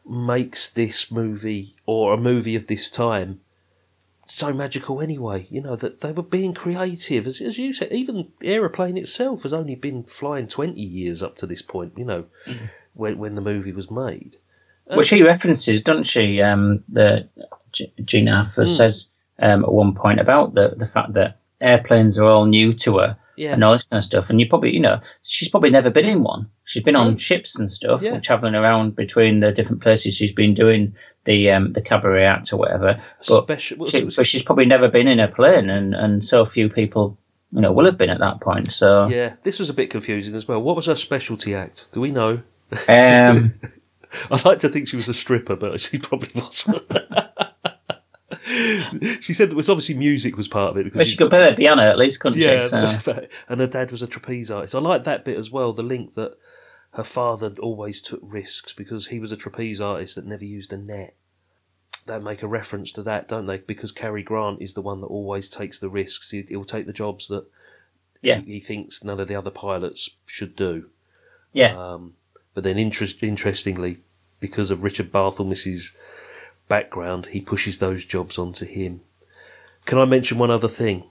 [0.08, 3.40] makes this movie or a movie of this time
[4.26, 5.00] so magical.
[5.00, 7.92] Anyway, you know that they were being creative, as, as you said.
[7.92, 11.92] Even the aeroplane itself has only been flying twenty years up to this point.
[11.96, 12.24] You know,
[12.94, 14.36] when when the movie was made.
[14.88, 16.40] Well, she references, doesn't she?
[16.40, 17.28] Um, the
[17.72, 18.72] G- Jean Arthur Hmm.
[18.72, 19.08] says
[19.40, 23.16] um, at one point about the the fact that airplanes are all new to her
[23.36, 23.52] Yeah.
[23.52, 24.30] and all this kind of stuff.
[24.30, 26.50] And you probably, you know, she's probably never been in one.
[26.64, 28.18] She's been on ships and stuff, Yeah.
[28.20, 30.94] traveling around between the different places she's been doing
[31.24, 33.00] the um, the cabaret act or whatever.
[33.28, 36.68] But, Special- she, but she's probably never been in a plane, and and so few
[36.68, 37.18] people,
[37.52, 38.72] you know, will have been at that point.
[38.72, 40.62] So Yeah, this was a bit confusing as well.
[40.62, 41.88] What was her specialty act?
[41.92, 42.42] Do we know?
[42.88, 43.54] um,
[44.30, 46.82] I like to think she was a stripper, but she probably wasn't.
[49.20, 51.50] she said that was obviously music was part of it because but she could play
[51.50, 52.68] the piano at least, couldn't yeah, she?
[52.68, 53.26] So.
[53.48, 54.74] and her dad was a trapeze artist.
[54.74, 55.72] I like that bit as well.
[55.72, 56.36] The link that
[56.92, 60.78] her father always took risks because he was a trapeze artist that never used a
[60.78, 61.14] net.
[62.06, 63.58] They make a reference to that, don't they?
[63.58, 66.30] Because Cary Grant is the one that always takes the risks.
[66.30, 67.46] He, he'll take the jobs that
[68.22, 68.40] Yeah.
[68.40, 70.88] he, he thinks none of the other pilots should do.
[71.52, 71.76] Yeah.
[71.76, 72.14] Um,
[72.54, 73.98] but then, interest, interestingly,
[74.40, 75.92] because of Richard Barthelmess's
[76.68, 79.00] background, he pushes those jobs onto him.
[79.84, 81.04] Can I mention one other thing?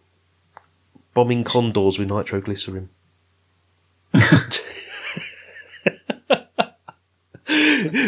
[1.14, 2.89] Bombing condors with nitroglycerin.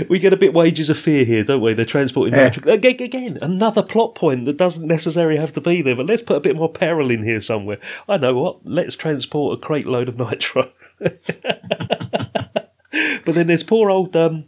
[0.09, 1.73] we get a bit wages of fear here, don't we?
[1.73, 2.45] They're transporting Yeah.
[2.45, 2.71] nitro.
[2.71, 6.37] Again, again, another plot point that doesn't necessarily have to be there, but let's put
[6.37, 7.77] a bit more peril in here somewhere.
[8.09, 8.65] I know what.
[8.65, 10.71] Let's transport a crate load of nitro.
[13.25, 14.45] But then there's poor old um,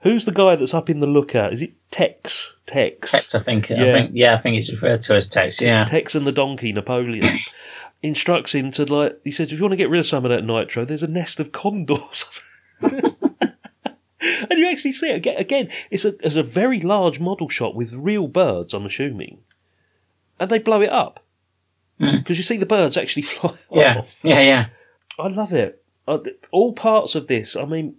[0.00, 1.52] who's the guy that's up in the lookout?
[1.52, 2.54] Is it Tex?
[2.66, 3.10] Tex.
[3.10, 3.70] Tex, I think.
[3.70, 3.92] I Yeah.
[3.92, 4.10] think.
[4.14, 5.60] Yeah, I think it's referred to as Tex.
[5.60, 5.84] Yeah.
[5.84, 7.38] Tex and the donkey, Napoleon,
[8.02, 9.18] instructs him to like.
[9.24, 11.08] He says, if you want to get rid of some of that nitro, there's a
[11.08, 12.24] nest of condors.
[12.82, 15.68] and you actually see it again.
[15.90, 18.74] It's a it's a very large model shot with real birds.
[18.74, 19.38] I'm assuming,
[20.38, 21.24] and they blow it up.
[21.98, 24.08] because you see the birds actually fly Yeah, off.
[24.22, 24.66] yeah, yeah.
[25.18, 25.82] I love it.
[26.08, 26.18] Uh,
[26.50, 27.54] all parts of this.
[27.56, 27.96] I mean,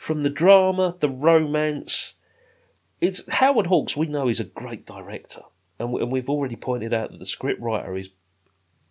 [0.00, 2.14] from the drama, the romance.
[3.02, 3.98] It's Howard Hawks.
[3.98, 5.42] We know is a great director,
[5.78, 8.08] and, we, and we've already pointed out that the scriptwriter is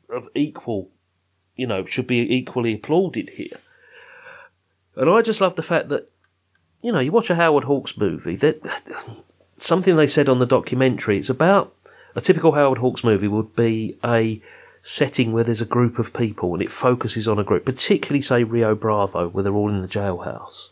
[0.07, 0.91] of equal.
[1.55, 3.57] You know, should be equally applauded here.
[4.95, 6.11] And I just love the fact that,
[6.83, 8.35] you know, you watch a Howard Hawks movie.
[8.35, 8.61] That
[9.57, 11.17] something they said on the documentary.
[11.17, 11.75] It's about
[12.15, 14.39] a typical Howard Hawks movie would be a
[14.83, 18.43] setting where there's a group of people and it focuses on a group, particularly say
[18.43, 20.69] Rio Bravo, where they're all in the jailhouse.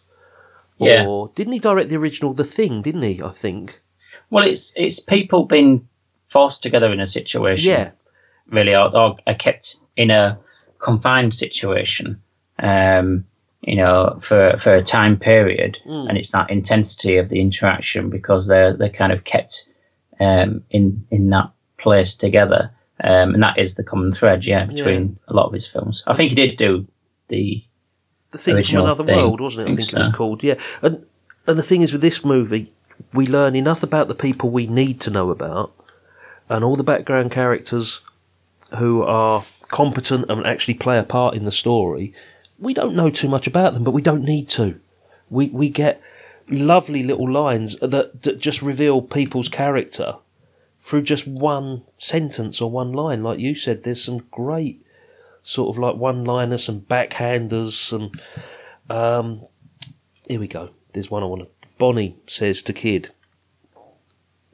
[0.80, 1.06] Yeah.
[1.06, 2.82] Or didn't he direct the original The Thing?
[2.82, 3.22] Didn't he?
[3.22, 3.82] I think.
[4.30, 5.88] Well, it's it's people being
[6.28, 7.72] forced together in a situation.
[7.72, 7.92] Yeah.
[8.50, 10.40] really, or, or are kept in a
[10.80, 12.22] confined situation.
[12.60, 13.26] Um,
[13.62, 16.10] you know, for for a time period, Mm.
[16.10, 19.68] and it's that intensity of the interaction because they're they're kind of kept
[20.20, 22.72] um, in in that place together,
[23.04, 26.04] um, and that is the common thread, yeah, between a lot of his films.
[26.08, 26.88] I think he did do
[27.28, 27.64] the
[28.32, 29.16] The Thing from Another Thing.
[29.16, 29.72] World, wasn't it?
[29.72, 30.44] I Think think it was called.
[30.44, 30.56] Yeah.
[30.82, 31.06] And
[31.48, 32.72] and the thing is with this movie,
[33.14, 35.74] we learn enough about the people we need to know about,
[36.50, 38.02] and all the background characters
[38.78, 42.14] who are competent and actually play a part in the story.
[42.60, 44.80] We don't know too much about them, but we don't need to.
[45.30, 46.02] We we get
[46.50, 50.16] lovely little lines that that just reveal people's character
[50.82, 53.24] through just one sentence or one line.
[53.24, 54.82] Like you said, there's some great
[55.48, 58.22] sort of like one-liners, and backhanders, and
[58.89, 59.45] Um,
[60.28, 60.70] here we go.
[60.93, 61.68] There's one I want to.
[61.78, 63.10] Bonnie says to Kid.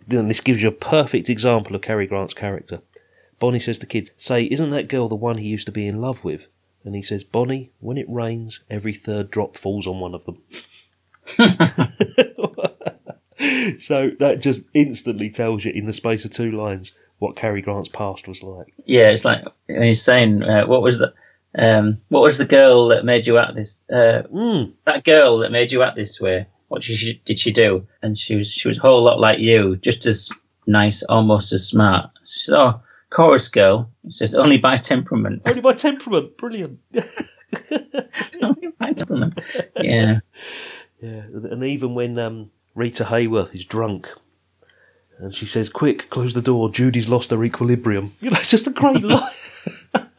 [0.08, 2.82] Then this gives you a perfect example of Cary Grant's character.
[3.39, 6.02] Bonnie says to Kid, "Say, isn't that girl the one he used to be in
[6.02, 6.41] love with?"
[6.84, 10.41] And he says, "Bonnie, when it rains, every third drop falls on one of them."
[13.78, 16.91] so that just instantly tells you in the space of two lines
[17.24, 18.74] what Cary Grant's past was like.
[18.86, 19.10] yeah.
[19.10, 21.14] It's like when he's saying, uh, "What was the
[21.58, 23.86] um, what was the girl that made you act this?
[23.90, 24.74] Uh, Mm.
[24.86, 26.48] that girl that made you act this way.
[26.68, 27.86] What did she, did she do?
[28.02, 30.30] And she was she was a whole lot like you, just as
[30.66, 32.10] nice, almost as smart.
[32.24, 36.80] So chorus girl says only by temperament, Only by temperament, brilliant.
[38.42, 39.40] only by temperament.
[39.80, 40.20] Yeah,
[41.02, 44.10] Yeah, and and even when um, Rita Hayworth is drunk,
[45.20, 46.70] and she says, "Quick, close the door.
[46.70, 49.22] Judy's lost her equilibrium." You know, it's just a great line.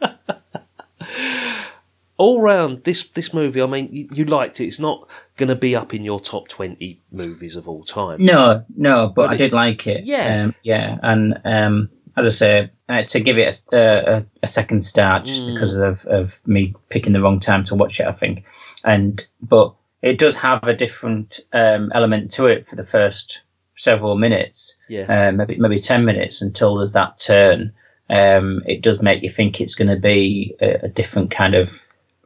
[2.17, 4.67] All round this this movie, I mean, you, you liked it.
[4.67, 8.25] It's not going to be up in your top twenty movies of all time.
[8.25, 10.05] no, no, but, But I it- did like it.
[10.05, 10.45] Yeah.
[10.45, 14.85] um, yeah, and um, as I say, uh, to give it a, a, a second
[14.85, 15.55] start just Mm.
[15.55, 18.45] because of, of me picking the wrong time to watch it, I think.
[18.85, 23.43] And but it does have a different um, element to it for the first
[23.77, 24.77] several minutes.
[24.89, 27.73] Yeah, uh, maybe maybe ten minutes until there's that turn.
[28.11, 31.81] Um, it does make you think it's going to be a, a different kind of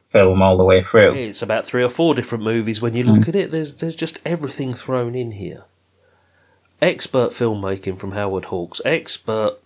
[0.07, 1.13] film all the way through.
[1.13, 2.81] it's about three or four different movies.
[2.81, 5.63] When you look at it, there's there's just everything thrown in here.
[6.81, 9.57] Expert filmmaking from Howard Hawks, expert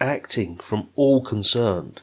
[0.00, 2.00] acting from all concerned.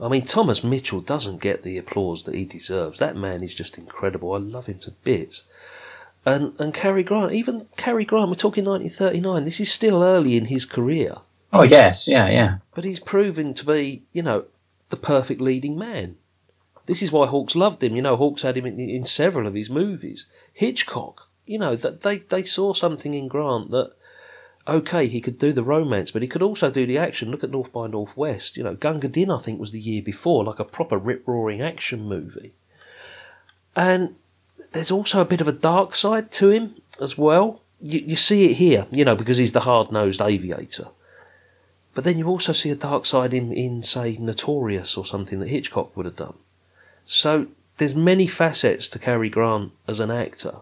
[0.00, 2.98] I mean, Thomas Mitchell doesn't get the applause that he deserves.
[2.98, 4.32] That man is just incredible.
[4.34, 5.44] I love him to bits.
[6.26, 9.44] And and Cary Grant, even Cary Grant, we're talking 1939.
[9.44, 11.18] This is still early in his career,
[11.52, 14.44] Oh yes, yeah, yeah, but he's proven to be, you know,
[14.90, 16.16] the perfect leading man.
[16.86, 17.96] This is why Hawks loved him.
[17.96, 20.26] You know, Hawks had him in, in several of his movies.
[20.52, 23.92] Hitchcock, you know, that they they saw something in Grant that
[24.68, 27.30] okay, he could do the romance, but he could also do the action.
[27.30, 28.56] Look at North by Northwest.
[28.56, 31.62] You know, Gunga Din, I think, was the year before, like a proper rip roaring
[31.62, 32.52] action movie.
[33.76, 34.16] And
[34.72, 37.62] there's also a bit of a dark side to him as well.
[37.80, 40.88] You, you see it here, you know, because he's the hard nosed aviator.
[41.94, 45.48] But then you also see a dark side in, in, say, Notorious or something that
[45.48, 46.34] Hitchcock would have done.
[47.06, 47.46] So
[47.78, 50.56] there's many facets to Cary Grant as an actor.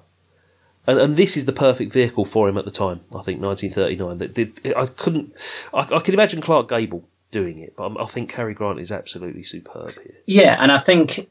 [0.86, 4.18] And, and this is the perfect vehicle for him at the time, I think, 1939.
[4.18, 5.34] That did, I couldn't,
[5.72, 9.42] I, I can imagine Clark Gable doing it, but I think Cary Grant is absolutely
[9.42, 10.14] superb here.
[10.26, 10.56] yeah.
[10.62, 11.28] And I think,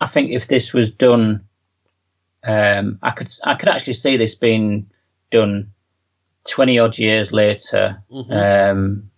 [0.00, 1.46] I think if this was done,
[2.46, 4.90] um, I could, I could actually see this being
[5.30, 5.72] done
[6.48, 8.02] twenty odd years later.
[8.10, 8.70] Mhm.
[8.70, 9.10] Um,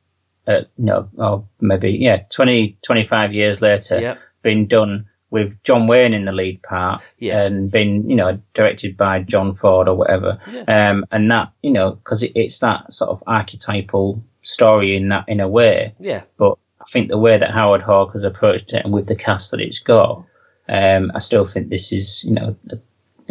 [0.46, 4.00] uh, no, or maybe yeah, 20, 25 years later.
[4.00, 4.16] Yeah.
[4.40, 7.42] been done with John Wayne in the lead part Yeah.
[7.42, 10.38] and been, you know, directed by John Ford or whatever.
[10.50, 10.62] Yeah.
[10.90, 15.24] Um, and that, you know, because it, it's that sort of archetypal story in that
[15.28, 15.94] in a way.
[16.00, 19.16] Yeah, But I think the way that Howard Hawks has approached it and with the
[19.16, 20.24] cast that it's got,
[20.66, 22.56] um, I still think this is, you know,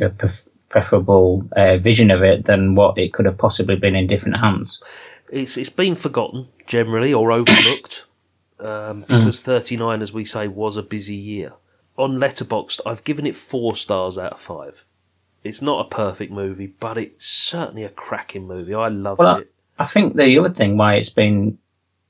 [0.02, 4.08] a pref- preferable uh, vision of it than what it could have possibly been in
[4.08, 4.82] different hands.
[5.32, 8.06] it's it's been forgotten generally or overlooked.
[8.60, 11.54] um, because 39, as we say, was a busy year.
[11.98, 14.86] On Letterboxd, I've given it four stars out of five.
[15.44, 18.74] It's not a perfect movie, but it's certainly a cracking movie.
[18.74, 19.52] I loved Well, I, it.
[19.80, 21.58] I think the other thing why it's been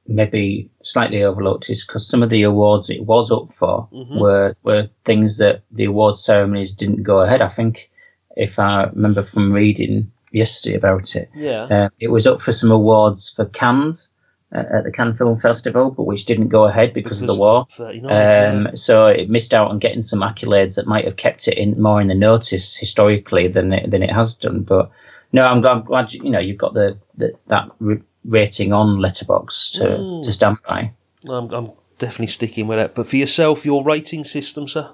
[0.07, 4.19] maybe slightly overlooked is because some of the awards it was up for Mm-hmm.
[4.19, 7.41] were were things that the award ceremonies didn't go ahead.
[7.41, 7.89] I think
[8.35, 11.63] if I remember from reading yesterday about it, Yeah.
[11.63, 14.09] uh, it was up for some awards for Cannes
[14.53, 17.65] uh, at the Cannes Film Festival, but which didn't go ahead because, of the war.
[18.05, 18.71] Um, yeah.
[18.75, 21.99] So it missed out on getting some accolades that might have kept it in more
[21.99, 24.61] in the notice historically than it, than it has done.
[24.63, 24.89] But
[25.33, 29.77] no, I'm glad, glad you know you've got the, the that r- rating on Letterboxd
[29.79, 30.23] to, Mm.
[30.23, 30.91] to stand by.
[31.27, 32.93] I'm, I'm definitely sticking with that.
[32.95, 34.91] But for yourself, your rating system, sir?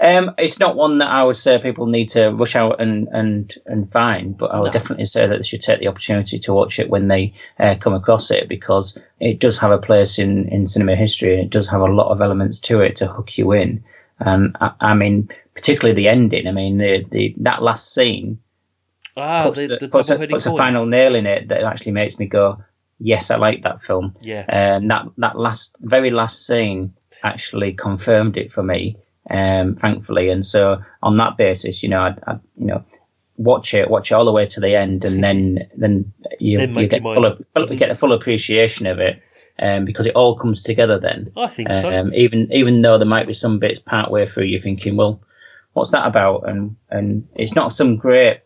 [0.00, 3.54] Um, it's not one that I would say people need to rush out and and
[3.66, 4.72] and find, but I would No.
[4.72, 7.94] definitely say that they should take the opportunity to watch it when they uh, come
[7.94, 11.68] across it because it does have a place in in cinema history and it does
[11.68, 13.84] have a lot of elements to it to hook you in.
[14.18, 16.48] And I, I mean, particularly the ending.
[16.48, 18.40] I mean, the the that last scene
[19.16, 21.92] Ah, puts, the, the- the puts, a, puts a final nail in it that actually
[21.92, 22.62] makes me go,
[22.98, 24.14] yes, I like that film.
[24.20, 24.44] Yeah.
[24.48, 28.96] Um, that that last, very last scene actually confirmed it for me,
[29.30, 30.28] um, thankfully.
[30.30, 32.84] And so on that basis, you know, I, I you know,
[33.36, 36.74] watch it, watch it all the way to the end, and then then you, Then
[36.76, 39.22] you get full, full, you get a full appreciation of it,
[39.58, 41.32] um, because it all comes together then.
[41.36, 41.92] I think so.
[41.92, 45.20] Um, even even though there might be some bits part way through, you're thinking, well,
[45.72, 46.48] what's that about?
[46.48, 48.40] And and it's not some great,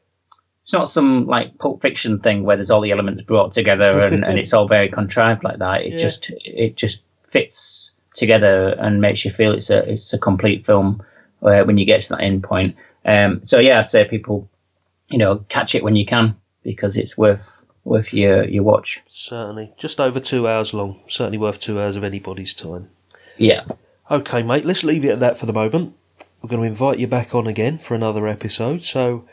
[0.67, 4.25] it's not some like Pulp Fiction thing where there's all the elements brought together and,
[4.27, 5.83] and it's all very contrived like that.
[5.83, 5.99] It Yeah.
[5.99, 11.05] just it just fits together and makes you feel it's a it's a complete film
[11.41, 12.75] uh, when you get to that end point.
[13.05, 14.49] Um, so yeah, I'd say people,
[15.09, 19.01] you know, catch it when you can because it's worth worth your your watch.
[19.07, 19.73] Certainly.
[19.79, 20.99] Just over two hours long.
[21.07, 22.91] Certainly worth two hours of anybody's time.
[23.37, 23.67] Yeah.
[24.11, 25.95] Okay, mate, let's leave it at that for the moment.
[26.43, 29.29] We're going to invite you back on again for another episode, so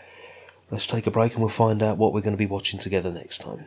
[0.72, 3.12] let's take a break and we'll find out what we're going to be watching together
[3.12, 3.66] next time.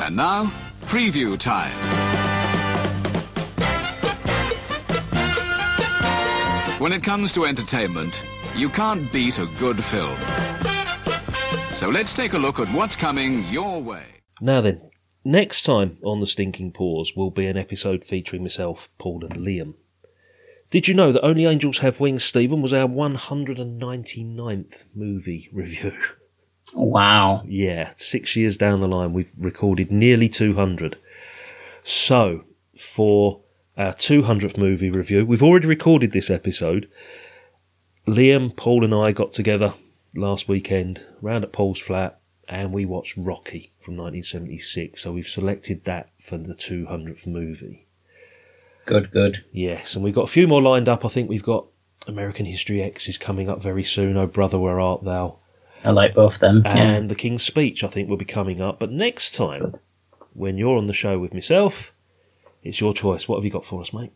[0.00, 0.52] And now,
[0.82, 1.72] preview time.
[6.78, 8.22] When it comes to entertainment,
[8.54, 10.18] you can't beat a good film.
[11.70, 14.04] So let's take a look at what's coming your way.
[14.40, 14.90] Now then,
[15.24, 19.74] next time on The Stinking Pause will be an episode featuring myself, Paul, and Liam.
[20.74, 25.96] Did you know that Only Angels Have Wings, Steven, was our 199th movie review?
[26.72, 27.44] Wow.
[27.46, 30.98] Yeah, six years down the line, we've recorded nearly 200.
[31.84, 32.42] So,
[32.76, 33.42] for
[33.76, 36.90] our 200th movie review, we've already recorded this episode.
[38.08, 39.74] Liam, Paul, and I got together
[40.16, 42.18] last weekend round at Paul's flat
[42.48, 45.00] and we watched Rocky from 1976.
[45.00, 47.83] So, we've selected that for the 200th movie.
[48.84, 49.10] Good.
[49.10, 49.44] Good.
[49.52, 51.04] Yes, and we've got a few more lined up.
[51.04, 51.66] I think we've got
[52.06, 54.16] American History X is coming up very soon.
[54.16, 55.38] Oh, brother, where art thou?
[55.84, 56.62] I like both them.
[56.64, 56.76] yeah.
[56.76, 58.78] and the King's Speech, I think, will be coming up.
[58.78, 59.76] But next time,
[60.32, 61.92] when you're on the show with myself,
[62.62, 63.28] it's your choice.
[63.28, 64.12] What have you got for us, mate?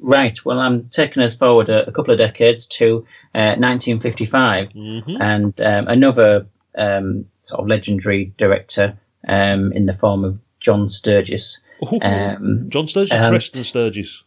[0.00, 0.44] Right.
[0.44, 5.22] Well, I'm taking us forward a, a couple of decades to uh, 1955, Mm-hmm.
[5.22, 6.46] and um, another
[6.76, 11.60] um, sort of legendary director um, in the form of John Sturges.
[12.02, 14.22] Um, John Sturges or Preston Sturges?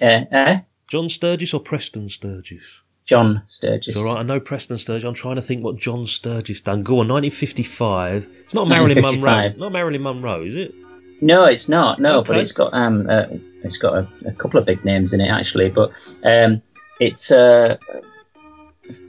[0.00, 2.82] uh, uh, John Sturges or Preston Sturges?
[3.04, 3.96] John Sturges.
[3.96, 4.20] It's all right.
[4.20, 5.04] I know Preston Sturges.
[5.04, 6.82] I'm trying to think what John Sturges done.
[6.82, 8.28] Go on, 1955.
[8.44, 9.52] It's not Marilyn Monroe.
[9.56, 10.74] Not Marilyn Monroe, is it?
[11.20, 12.00] No, it's not.
[12.00, 13.24] No, but it's got um, uh,
[13.62, 15.68] it's got a, a couple of big names in it actually.
[15.70, 15.90] But
[16.24, 16.60] um,
[17.00, 17.76] it's uh,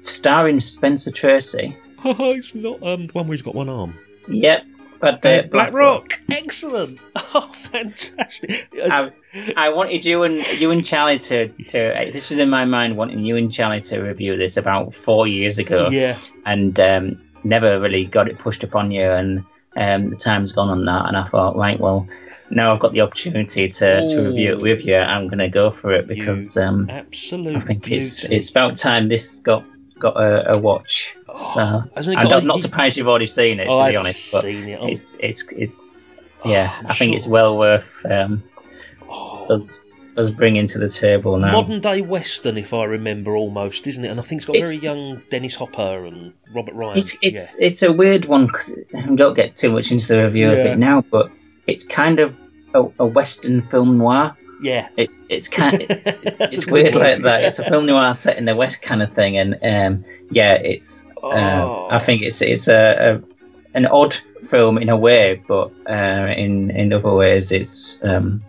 [0.02, 1.78] starring Spencer Tracy.
[2.06, 3.98] Oh, it's not um, the one where he's got one arm.
[4.28, 4.66] Yep.
[5.04, 6.20] But Uh, uh, Black Rock.
[6.30, 7.00] Excellent.
[7.36, 8.70] Oh, fantastic.
[8.80, 9.12] I,
[9.58, 13.26] I wanted you and you and Charlie to, to this was in my mind wanting
[13.26, 16.16] you and Charlie to review this about four years ago yeah.
[16.46, 19.44] and um, never really got it pushed upon you and
[19.76, 22.08] um, the time's gone on that and I thought right well
[22.52, 25.72] now I've got the opportunity to, to review it with you I'm going to go
[25.72, 29.66] for it because um, Absolute I think it's it's about time this got
[29.98, 31.84] got a, a watch so
[32.30, 34.80] got I'm a- not surprised you've already seen it to I've be honest but it.
[34.84, 36.16] It's it's it's
[36.46, 38.44] yeah I'm I think it's well worth um,
[39.50, 41.54] us us bringing to the table now.
[41.54, 44.10] modern day western, if I remember, almost, isn't it?
[44.10, 46.98] And I think it's got It's- very young Dennis Hopper and Robert Ryan.
[46.98, 48.50] It's it's it's a weird one.
[48.96, 51.32] I don't get too much into the review of it now, but
[51.66, 52.36] it's kind of
[52.76, 54.38] a, a western film noir.
[54.64, 57.44] Yeah, It's it's kind it's, That's it's weird like that.
[57.44, 61.06] It's a film noir set in the west kind of thing, and um, yeah, it's.
[61.22, 61.32] Oh.
[61.32, 63.22] Uh, I think it's it's a,
[63.74, 68.42] an odd film in a way, but uh, in in other ways, it's um,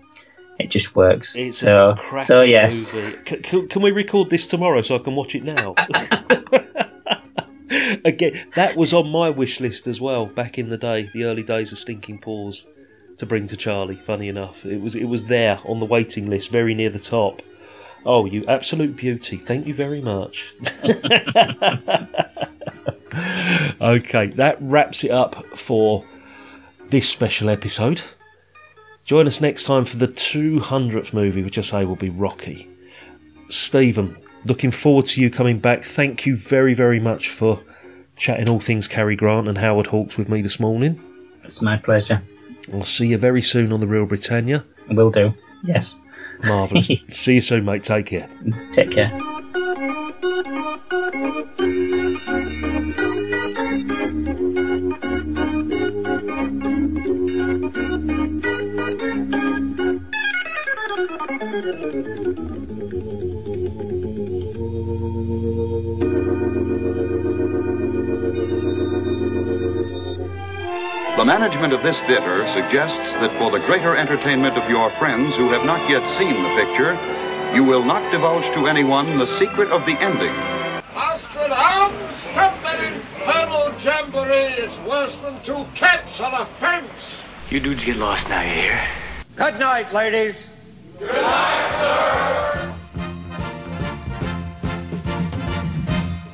[0.60, 1.36] it just works.
[1.36, 3.42] It's so a so yes, movie.
[3.42, 5.74] Can, can we record this tomorrow so I can watch it now?
[8.04, 11.42] Again, that was on my wish list as well back in the day, the early
[11.42, 12.66] days of Stinking Pause,
[13.18, 13.96] to bring to Charlie.
[13.96, 17.42] Funny enough, it was it was there on the waiting list, very near the top.
[18.06, 19.36] Oh, you absolute beauty!
[19.36, 20.52] Thank you very much.
[23.80, 26.04] okay, that wraps it up for
[26.88, 28.02] this special episode.
[29.04, 32.68] Join us next time for the 200th movie, which I say will be Rocky.
[33.48, 35.84] Steven, looking forward to you coming back.
[35.84, 37.60] Thank you very, very much for
[38.16, 41.00] chatting all things Cary Grant and Howard Hawks with me this morning.
[41.42, 42.22] it's my pleasure.
[42.72, 44.64] I'll see you very soon on the Reel Britannia.
[44.88, 45.34] Will do.
[45.64, 46.00] Yes.
[46.44, 46.90] Marvellous.
[47.08, 47.84] see you soon, mate.
[47.84, 48.28] Take care.
[48.72, 49.18] Take care.
[71.24, 75.48] The management of this theater suggests that for the greater entertainment of your friends who
[75.56, 76.92] have not yet seen the picture,
[77.56, 80.36] you will not divulge to anyone the secret of the ending.
[80.92, 84.68] Astrid arms, stop that infernal jamboree.
[84.68, 86.92] It's worse than two cats on a fence.
[87.48, 88.76] You dudes get lost now, you hear?
[89.34, 90.36] Good night, ladies.
[90.98, 92.68] Good night, sir.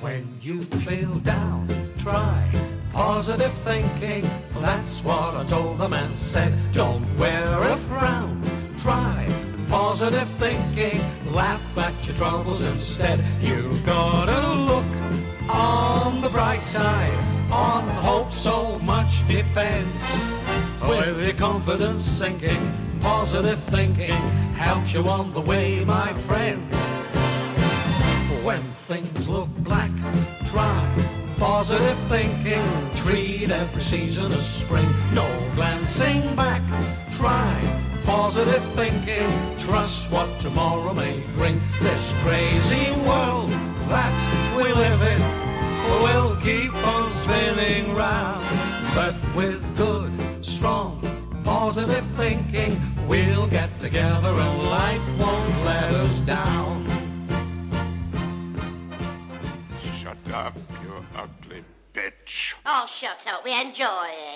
[0.02, 2.50] When you feel down, try
[2.92, 4.39] positive thinking.
[5.04, 6.52] What I told them and said.
[6.74, 8.44] Don't wear a frown.
[8.82, 9.24] Try
[9.70, 11.00] positive thinking.
[11.32, 13.20] Laugh at your troubles instead.
[13.40, 14.90] You've got to look
[15.48, 17.16] on the bright side.
[17.48, 19.96] On hope so much depends.
[20.84, 24.20] With your confidence sinking, positive thinking
[24.58, 26.60] helps you on the way, my friend.
[28.44, 29.90] When things look black,
[30.52, 30.82] try
[31.38, 32.89] positive thinking.
[33.10, 34.86] Treat every season of spring.
[35.10, 35.26] No
[35.58, 36.62] glancing back.
[37.18, 37.58] Try
[38.06, 39.26] positive thinking.
[39.66, 41.58] Trust what tomorrow may bring.
[41.82, 43.50] This crazy world
[43.90, 44.14] that
[44.54, 45.20] we live in
[46.06, 48.46] will keep on spinning round.
[48.94, 50.14] But with good,
[50.54, 51.02] strong,
[51.42, 52.78] positive thinking,
[53.10, 56.69] we'll get together and life won't let us down.
[62.64, 63.44] Oh, shut up.
[63.44, 64.30] We enjoy it.